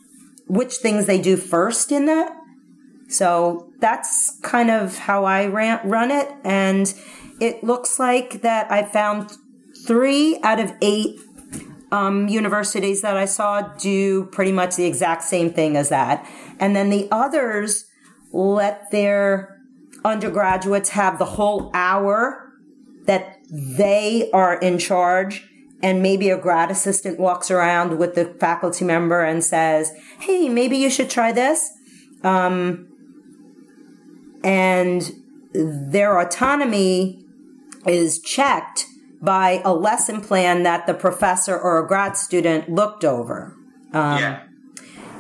which 0.48 0.76
things 0.76 1.06
they 1.06 1.22
do 1.22 1.38
first 1.38 1.92
in 1.92 2.06
that. 2.06 2.34
So 3.10 3.72
that's 3.80 4.38
kind 4.42 4.70
of 4.70 4.98
how 4.98 5.24
I 5.24 5.46
ran, 5.46 5.88
run 5.88 6.12
it. 6.12 6.30
And 6.44 6.94
it 7.40 7.64
looks 7.64 8.00
like 8.00 8.42
that 8.42 8.72
I 8.72 8.84
found 8.84 9.32
three 9.86 10.40
out 10.44 10.60
of 10.60 10.74
eight 10.82 11.20
um, 11.92 12.28
universities 12.28 13.02
that 13.02 13.16
I 13.16 13.26
saw 13.26 13.62
do 13.62 14.26
pretty 14.26 14.52
much 14.52 14.76
the 14.76 14.86
exact 14.86 15.24
same 15.24 15.52
thing 15.54 15.78
as 15.78 15.90
that. 15.90 16.28
And 16.60 16.76
then 16.76 16.90
the 16.90 17.08
others 17.12 17.86
let 18.32 18.92
their 18.92 19.62
undergraduates 20.04 20.90
have 20.90 21.18
the 21.20 21.26
whole 21.26 21.72
hour 21.74 22.52
that 23.06 23.38
they 23.50 24.30
are 24.34 24.60
in 24.60 24.78
charge 24.78 25.48
and 25.82 26.02
maybe 26.02 26.30
a 26.30 26.38
grad 26.38 26.72
assistant 26.72 27.20
walks 27.20 27.52
around 27.52 27.98
with 27.98 28.16
the 28.16 28.26
faculty 28.40 28.84
member 28.84 29.24
and 29.24 29.44
says, 29.44 29.92
Hey, 30.20 30.50
maybe 30.50 30.78
you 30.78 30.90
should 30.90 31.10
try 31.10 31.32
this. 31.32 31.72
Um, 32.24 32.88
and 34.44 35.12
their 35.54 36.20
autonomy 36.20 37.27
is 37.88 38.20
checked 38.20 38.86
by 39.22 39.62
a 39.66 39.74
lesson 39.74 40.22
plan 40.22 40.64
that 40.64 40.86
the 40.88 40.94
professor 40.94 41.58
or 41.58 41.84
a 41.84 41.88
grad 41.88 42.16
student 42.16 42.70
looked 42.70 43.04
over. 43.04 43.56
Um, 43.94 44.20
yeah. 44.20 44.44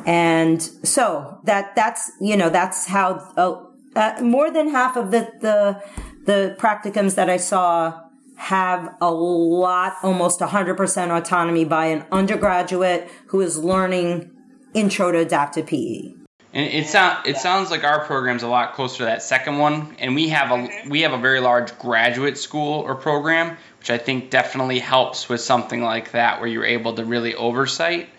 And 0.05 0.61
so 0.61 1.39
that 1.43 1.75
that's 1.75 2.11
you 2.21 2.37
know 2.37 2.49
that's 2.49 2.87
how 2.87 3.33
uh, 3.35 3.63
uh, 3.95 4.21
more 4.21 4.51
than 4.51 4.69
half 4.69 4.95
of 4.95 5.11
the 5.11 5.31
the 5.41 5.83
the 6.25 6.55
practicums 6.59 7.15
that 7.15 7.29
I 7.29 7.37
saw 7.37 8.01
have 8.37 8.95
a 9.01 9.11
lot, 9.11 9.95
almost 10.03 10.41
100% 10.41 11.17
autonomy 11.17 11.65
by 11.65 11.87
an 11.87 12.05
undergraduate 12.11 13.09
who 13.27 13.41
is 13.41 13.57
learning 13.57 14.29
intro 14.75 15.11
to 15.11 15.17
adaptive 15.17 15.65
PE. 15.65 16.13
And 16.53 16.65
it 16.73 16.87
sounds 16.87 17.27
it 17.27 17.37
sounds 17.37 17.69
like 17.69 17.83
our 17.83 18.05
program's 18.05 18.43
a 18.43 18.47
lot 18.47 18.73
closer 18.73 18.99
to 18.99 19.05
that 19.05 19.21
second 19.21 19.57
one, 19.57 19.95
and 19.99 20.15
we 20.15 20.29
have 20.29 20.51
a 20.51 20.89
we 20.89 21.01
have 21.01 21.13
a 21.13 21.17
very 21.17 21.39
large 21.39 21.77
graduate 21.77 22.37
school 22.37 22.81
or 22.81 22.95
program, 22.95 23.57
which 23.79 23.89
I 23.89 23.97
think 23.97 24.29
definitely 24.29 24.79
helps 24.79 25.27
with 25.27 25.41
something 25.41 25.81
like 25.81 26.11
that, 26.11 26.39
where 26.39 26.49
you're 26.49 26.65
able 26.65 26.93
to 26.95 27.05
really 27.05 27.35
oversight. 27.35 28.09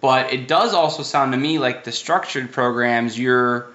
But 0.00 0.32
it 0.32 0.48
does 0.48 0.74
also 0.74 1.02
sound 1.02 1.32
to 1.32 1.38
me 1.38 1.58
like 1.58 1.84
the 1.84 1.92
structured 1.92 2.52
programs, 2.52 3.18
you're 3.18 3.68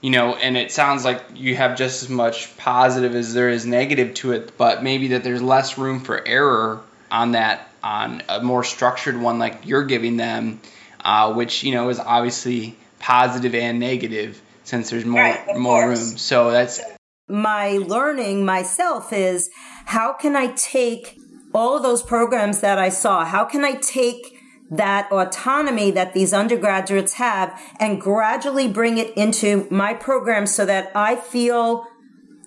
you 0.00 0.10
know, 0.10 0.34
and 0.34 0.56
it 0.56 0.70
sounds 0.70 1.04
like 1.04 1.22
you 1.34 1.56
have 1.56 1.76
just 1.76 2.04
as 2.04 2.08
much 2.08 2.56
positive 2.56 3.14
as 3.16 3.34
there 3.34 3.48
is 3.48 3.66
negative 3.66 4.14
to 4.14 4.32
it, 4.32 4.56
but 4.56 4.82
maybe 4.82 5.08
that 5.08 5.24
there's 5.24 5.42
less 5.42 5.76
room 5.76 6.00
for 6.00 6.26
error 6.26 6.80
on 7.10 7.32
that 7.32 7.68
on 7.82 8.22
a 8.28 8.40
more 8.40 8.62
structured 8.62 9.16
one 9.20 9.38
like 9.38 9.66
you're 9.66 9.84
giving 9.84 10.16
them, 10.16 10.60
uh, 11.04 11.32
which 11.32 11.64
you 11.64 11.72
know 11.72 11.88
is 11.88 11.98
obviously 11.98 12.76
positive 12.98 13.54
and 13.54 13.78
negative 13.78 14.40
since 14.64 14.90
there's 14.90 15.04
more 15.04 15.22
right, 15.22 15.56
more 15.56 15.84
course. 15.84 16.10
room. 16.10 16.18
So 16.18 16.50
that's 16.50 16.80
my 17.28 17.78
learning 17.78 18.44
myself 18.44 19.12
is 19.12 19.50
how 19.86 20.12
can 20.12 20.36
I 20.36 20.48
take 20.52 21.18
all 21.54 21.76
of 21.76 21.82
those 21.82 22.02
programs 22.02 22.60
that 22.60 22.78
I 22.78 22.88
saw? 22.88 23.24
How 23.24 23.44
can 23.44 23.64
I 23.64 23.74
take 23.74 24.38
that 24.70 25.10
autonomy 25.10 25.90
that 25.90 26.12
these 26.12 26.32
undergraduates 26.32 27.14
have 27.14 27.58
and 27.80 28.00
gradually 28.00 28.68
bring 28.68 28.98
it 28.98 29.16
into 29.16 29.66
my 29.70 29.94
program 29.94 30.46
so 30.46 30.66
that 30.66 30.92
I 30.94 31.16
feel 31.16 31.86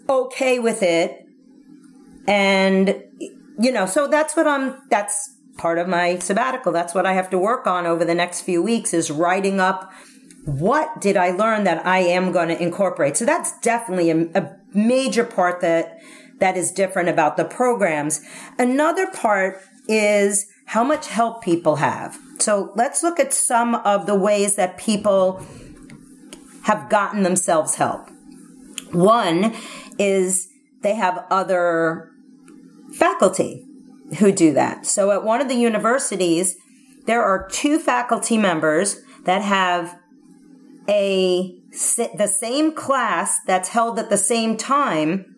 okay 0.07 0.59
with 0.59 0.83
it. 0.83 1.25
And, 2.27 3.03
you 3.59 3.71
know, 3.71 3.85
so 3.85 4.07
that's 4.07 4.35
what 4.35 4.47
I'm, 4.47 4.77
that's 4.89 5.35
part 5.57 5.79
of 5.79 5.87
my 5.87 6.19
sabbatical. 6.19 6.71
That's 6.71 6.93
what 6.93 7.05
I 7.05 7.13
have 7.13 7.29
to 7.31 7.39
work 7.39 7.65
on 7.65 7.85
over 7.87 8.05
the 8.05 8.15
next 8.15 8.41
few 8.41 8.61
weeks 8.61 8.93
is 8.93 9.09
writing 9.09 9.59
up 9.59 9.91
what 10.45 10.99
did 10.99 11.17
I 11.17 11.32
learn 11.32 11.63
that 11.65 11.86
I 11.86 11.99
am 11.99 12.32
going 12.32 12.49
to 12.49 12.62
incorporate. 12.62 13.17
So 13.17 13.25
that's 13.25 13.58
definitely 13.60 14.10
a, 14.10 14.27
a 14.34 14.56
major 14.73 15.23
part 15.23 15.62
that, 15.62 15.99
that 16.39 16.58
is 16.58 16.71
different 16.71 17.10
about 17.10 17.38
the 17.38 17.45
programs. 17.45 18.21
Another 18.58 19.08
part 19.08 19.62
is 19.88 20.47
how 20.65 20.84
much 20.84 21.08
help 21.08 21.43
people 21.43 21.77
have. 21.77 22.17
So 22.39 22.71
let's 22.75 23.04
look 23.04 23.19
at 23.19 23.34
some 23.34 23.75
of 23.75 24.08
the 24.08 24.15
ways 24.15 24.56
that 24.56 24.77
people 24.77 25.45
have 26.63 26.89
gotten 26.89 27.23
themselves 27.23 27.75
help. 27.75 28.10
One 28.91 29.56
is 29.99 30.49
they 30.82 30.95
have 30.95 31.25
other 31.30 32.10
faculty 32.93 33.65
who 34.17 34.32
do 34.32 34.54
that. 34.54 34.86
So 34.86 35.12
at 35.12 35.23
one 35.23 35.41
of 35.41 35.47
the 35.47 35.56
universities, 35.56 36.58
there 37.06 37.23
are 37.23 37.47
two 37.49 37.80
faculty 37.80 38.38
members 38.38 39.01
that 39.25 39.41
have 39.41 39.97
a 40.88 41.58
the 41.76 42.28
same 42.28 42.74
class 42.74 43.39
that's 43.46 43.70
held 43.70 44.00
at 44.00 44.10
the 44.10 44.17
same 44.17 44.58
time 44.58 45.36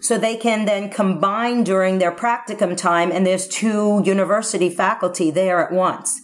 so 0.00 0.16
they 0.16 0.36
can 0.36 0.64
then 0.64 0.88
combine 0.88 1.62
during 1.62 1.98
their 1.98 2.12
practicum 2.12 2.76
time 2.76 3.12
and 3.12 3.26
there's 3.26 3.46
two 3.46 4.02
university 4.04 4.70
faculty 4.70 5.30
there 5.30 5.64
at 5.64 5.72
once. 5.72 6.22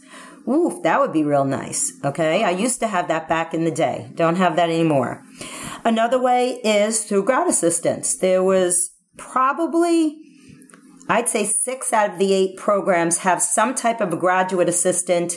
Ooh, 0.48 0.80
that 0.82 1.00
would 1.00 1.12
be 1.12 1.24
real 1.24 1.44
nice. 1.44 1.92
Okay. 2.04 2.44
I 2.44 2.50
used 2.50 2.80
to 2.80 2.86
have 2.86 3.08
that 3.08 3.28
back 3.28 3.52
in 3.52 3.64
the 3.64 3.70
day. 3.70 4.10
Don't 4.14 4.36
have 4.36 4.56
that 4.56 4.70
anymore. 4.70 5.24
Another 5.84 6.20
way 6.20 6.60
is 6.64 7.04
through 7.04 7.24
grad 7.24 7.48
assistance. 7.48 8.16
There 8.16 8.42
was 8.42 8.92
probably, 9.16 10.18
I'd 11.08 11.28
say 11.28 11.44
six 11.44 11.92
out 11.92 12.10
of 12.10 12.18
the 12.18 12.32
eight 12.32 12.56
programs 12.56 13.18
have 13.18 13.42
some 13.42 13.74
type 13.74 14.00
of 14.00 14.12
a 14.12 14.16
graduate 14.16 14.68
assistant 14.68 15.36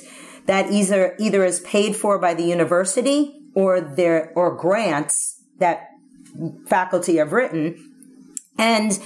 that 0.49 0.71
either, 0.71 1.15
either 1.19 1.45
is 1.45 1.59
paid 1.59 1.95
for 1.95 2.17
by 2.17 2.33
the 2.33 2.41
university 2.41 3.39
or 3.53 3.79
their, 3.79 4.33
or 4.35 4.55
grants 4.55 5.43
that 5.59 5.89
faculty 6.65 7.17
have 7.17 7.31
written 7.31 7.77
and 8.57 8.99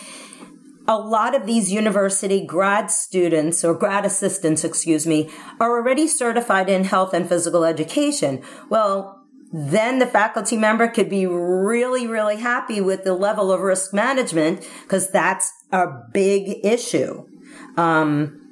a 0.88 0.98
lot 0.98 1.36
of 1.36 1.46
these 1.46 1.70
university 1.70 2.46
grad 2.46 2.90
students 2.90 3.62
or 3.66 3.74
grad 3.74 4.06
assistants, 4.06 4.64
excuse 4.64 5.06
me, 5.06 5.30
are 5.60 5.72
already 5.72 6.08
certified 6.08 6.70
in 6.70 6.86
health 6.86 7.14
and 7.14 7.28
physical 7.28 7.66
education. 7.66 8.42
Well, 8.70 9.22
then 9.52 10.00
the 10.00 10.08
faculty 10.08 10.56
member 10.56 10.88
could 10.88 11.10
be 11.10 11.26
really, 11.26 12.08
really 12.08 12.38
happy 12.38 12.80
with 12.80 13.04
the 13.04 13.16
level 13.16 13.52
of 13.52 13.60
risk 13.60 13.94
management 13.94 14.66
because 14.84 15.12
that's 15.12 15.52
a 15.74 15.88
big 16.14 16.66
issue. 16.66 17.28
Um, 17.76 18.43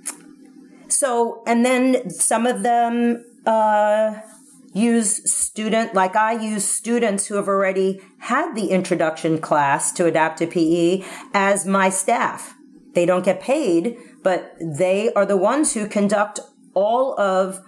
so, 0.91 1.43
and 1.45 1.65
then 1.65 2.09
some 2.09 2.45
of 2.45 2.63
them, 2.63 3.25
uh, 3.45 4.19
use 4.73 5.29
student 5.29 5.93
like 5.93 6.15
I 6.15 6.33
use 6.33 6.65
students 6.65 7.27
who 7.27 7.35
have 7.35 7.47
already 7.47 8.01
had 8.19 8.55
the 8.55 8.67
introduction 8.67 9.39
class 9.39 9.91
to 9.93 10.05
adaptive 10.05 10.51
PE 10.51 11.03
as 11.33 11.65
my 11.65 11.89
staff. 11.89 12.55
They 12.93 13.05
don't 13.05 13.25
get 13.25 13.41
paid, 13.41 13.97
but 14.23 14.55
they 14.59 15.11
are 15.13 15.25
the 15.25 15.37
ones 15.37 15.73
who 15.73 15.87
conduct 15.87 16.39
all 16.73 17.19
of 17.19 17.59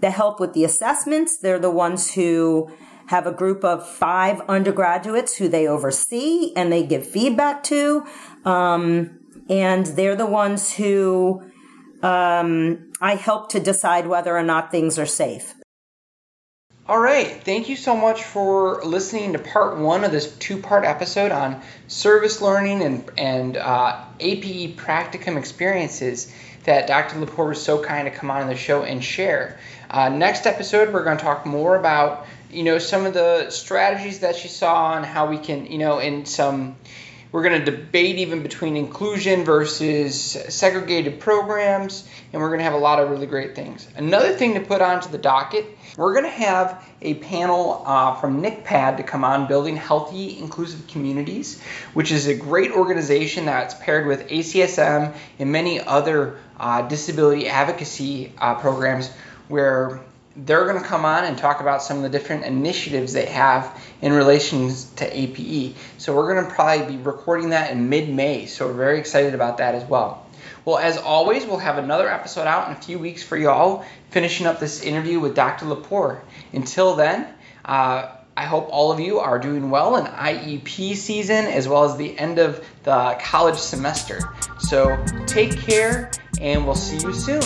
the 0.00 0.10
help 0.10 0.40
with 0.40 0.52
the 0.52 0.64
assessments. 0.64 1.36
They're 1.36 1.58
the 1.58 1.70
ones 1.70 2.14
who 2.14 2.70
have 3.06 3.26
a 3.26 3.32
group 3.32 3.64
of 3.64 3.88
five 3.88 4.40
undergraduates 4.42 5.36
who 5.36 5.48
they 5.48 5.66
oversee 5.66 6.52
and 6.56 6.72
they 6.72 6.84
give 6.84 7.06
feedback 7.06 7.62
to. 7.64 8.04
Um, 8.44 9.18
and 9.48 9.86
they're 9.86 10.16
the 10.16 10.26
ones 10.26 10.74
who 10.74 11.42
um, 12.02 12.92
I 13.00 13.14
help 13.14 13.50
to 13.50 13.60
decide 13.60 14.06
whether 14.06 14.36
or 14.36 14.42
not 14.42 14.70
things 14.70 14.98
are 14.98 15.06
safe. 15.06 15.54
All 16.88 16.98
right. 16.98 17.28
Thank 17.28 17.68
you 17.68 17.76
so 17.76 17.96
much 17.96 18.24
for 18.24 18.82
listening 18.84 19.34
to 19.34 19.38
part 19.38 19.78
one 19.78 20.02
of 20.02 20.10
this 20.10 20.36
two 20.36 20.58
part 20.58 20.84
episode 20.84 21.30
on 21.30 21.62
service 21.86 22.42
learning 22.42 22.82
and, 22.82 23.10
and 23.16 23.56
uh, 23.56 24.04
APE 24.18 24.76
practicum 24.76 25.38
experiences 25.38 26.32
that 26.64 26.88
Dr. 26.88 27.24
Lepore 27.24 27.48
was 27.48 27.62
so 27.62 27.82
kind 27.82 28.06
to 28.06 28.10
come 28.10 28.30
on 28.30 28.48
the 28.48 28.56
show 28.56 28.82
and 28.82 29.02
share. 29.02 29.58
Uh, 29.88 30.08
next 30.08 30.46
episode, 30.46 30.92
we're 30.92 31.04
going 31.04 31.18
to 31.18 31.22
talk 31.22 31.46
more 31.46 31.76
about 31.76 32.26
you 32.50 32.62
know 32.62 32.78
some 32.78 33.06
of 33.06 33.14
the 33.14 33.50
strategies 33.50 34.20
that 34.20 34.36
she 34.36 34.48
saw 34.48 34.96
and 34.96 35.06
how 35.06 35.28
we 35.28 35.38
can 35.38 35.66
you 35.66 35.78
know 35.78 35.98
in 35.98 36.26
some 36.26 36.76
we're 37.32 37.42
going 37.42 37.64
to 37.64 37.70
debate 37.70 38.16
even 38.16 38.42
between 38.42 38.76
inclusion 38.76 39.44
versus 39.44 40.14
segregated 40.20 41.18
programs, 41.18 42.06
and 42.32 42.40
we're 42.40 42.48
going 42.48 42.58
to 42.58 42.64
have 42.64 42.74
a 42.74 42.78
lot 42.78 42.98
of 42.98 43.10
really 43.10 43.26
great 43.26 43.56
things. 43.56 43.88
Another 43.96 44.34
thing 44.34 44.54
to 44.54 44.60
put 44.60 44.82
onto 44.82 45.08
the 45.08 45.18
docket, 45.18 45.64
we're 45.96 46.12
going 46.12 46.26
to 46.26 46.30
have 46.30 46.86
a 47.00 47.14
panel 47.14 47.82
uh, 47.86 48.14
from 48.16 48.42
NCPAD 48.42 48.98
to 48.98 49.02
come 49.02 49.24
on 49.24 49.48
building 49.48 49.76
healthy, 49.76 50.38
inclusive 50.38 50.86
communities, 50.88 51.60
which 51.94 52.12
is 52.12 52.26
a 52.26 52.34
great 52.34 52.72
organization 52.72 53.46
that's 53.46 53.74
paired 53.74 54.06
with 54.06 54.28
ACSM 54.28 55.14
and 55.38 55.52
many 55.52 55.80
other 55.80 56.38
uh, 56.60 56.82
disability 56.82 57.48
advocacy 57.48 58.32
uh, 58.38 58.54
programs 58.56 59.10
where 59.48 60.00
they're 60.36 60.64
going 60.64 60.80
to 60.80 60.86
come 60.86 61.04
on 61.04 61.24
and 61.24 61.36
talk 61.36 61.60
about 61.60 61.82
some 61.82 61.98
of 61.98 62.02
the 62.02 62.08
different 62.08 62.44
initiatives 62.44 63.12
they 63.12 63.26
have 63.26 63.80
in 64.00 64.12
relation 64.12 64.72
to 64.96 65.18
APE. 65.18 65.76
So 65.98 66.14
we're 66.14 66.34
going 66.34 66.46
to 66.46 66.54
probably 66.54 66.96
be 66.96 67.02
recording 67.02 67.50
that 67.50 67.70
in 67.70 67.88
mid-May. 67.88 68.46
So 68.46 68.66
we're 68.66 68.72
very 68.72 68.98
excited 68.98 69.34
about 69.34 69.58
that 69.58 69.74
as 69.74 69.84
well. 69.84 70.26
Well, 70.64 70.78
as 70.78 70.96
always, 70.96 71.44
we'll 71.44 71.58
have 71.58 71.78
another 71.78 72.08
episode 72.08 72.46
out 72.46 72.68
in 72.68 72.76
a 72.76 72.80
few 72.80 72.98
weeks 72.98 73.22
for 73.22 73.36
y'all, 73.36 73.84
finishing 74.10 74.46
up 74.46 74.60
this 74.60 74.82
interview 74.82 75.18
with 75.20 75.34
Dr. 75.34 75.66
Lepore. 75.66 76.20
Until 76.52 76.94
then, 76.94 77.26
uh, 77.64 78.12
I 78.36 78.44
hope 78.46 78.68
all 78.70 78.92
of 78.92 79.00
you 79.00 79.18
are 79.18 79.38
doing 79.38 79.70
well 79.70 79.96
in 79.96 80.06
IEP 80.06 80.96
season 80.96 81.46
as 81.46 81.68
well 81.68 81.84
as 81.84 81.96
the 81.96 82.18
end 82.18 82.38
of 82.38 82.64
the 82.84 83.18
college 83.20 83.58
semester. 83.58 84.20
So 84.58 85.04
take 85.26 85.58
care, 85.58 86.10
and 86.40 86.64
we'll 86.64 86.74
see 86.74 86.98
you 86.98 87.12
soon. 87.12 87.42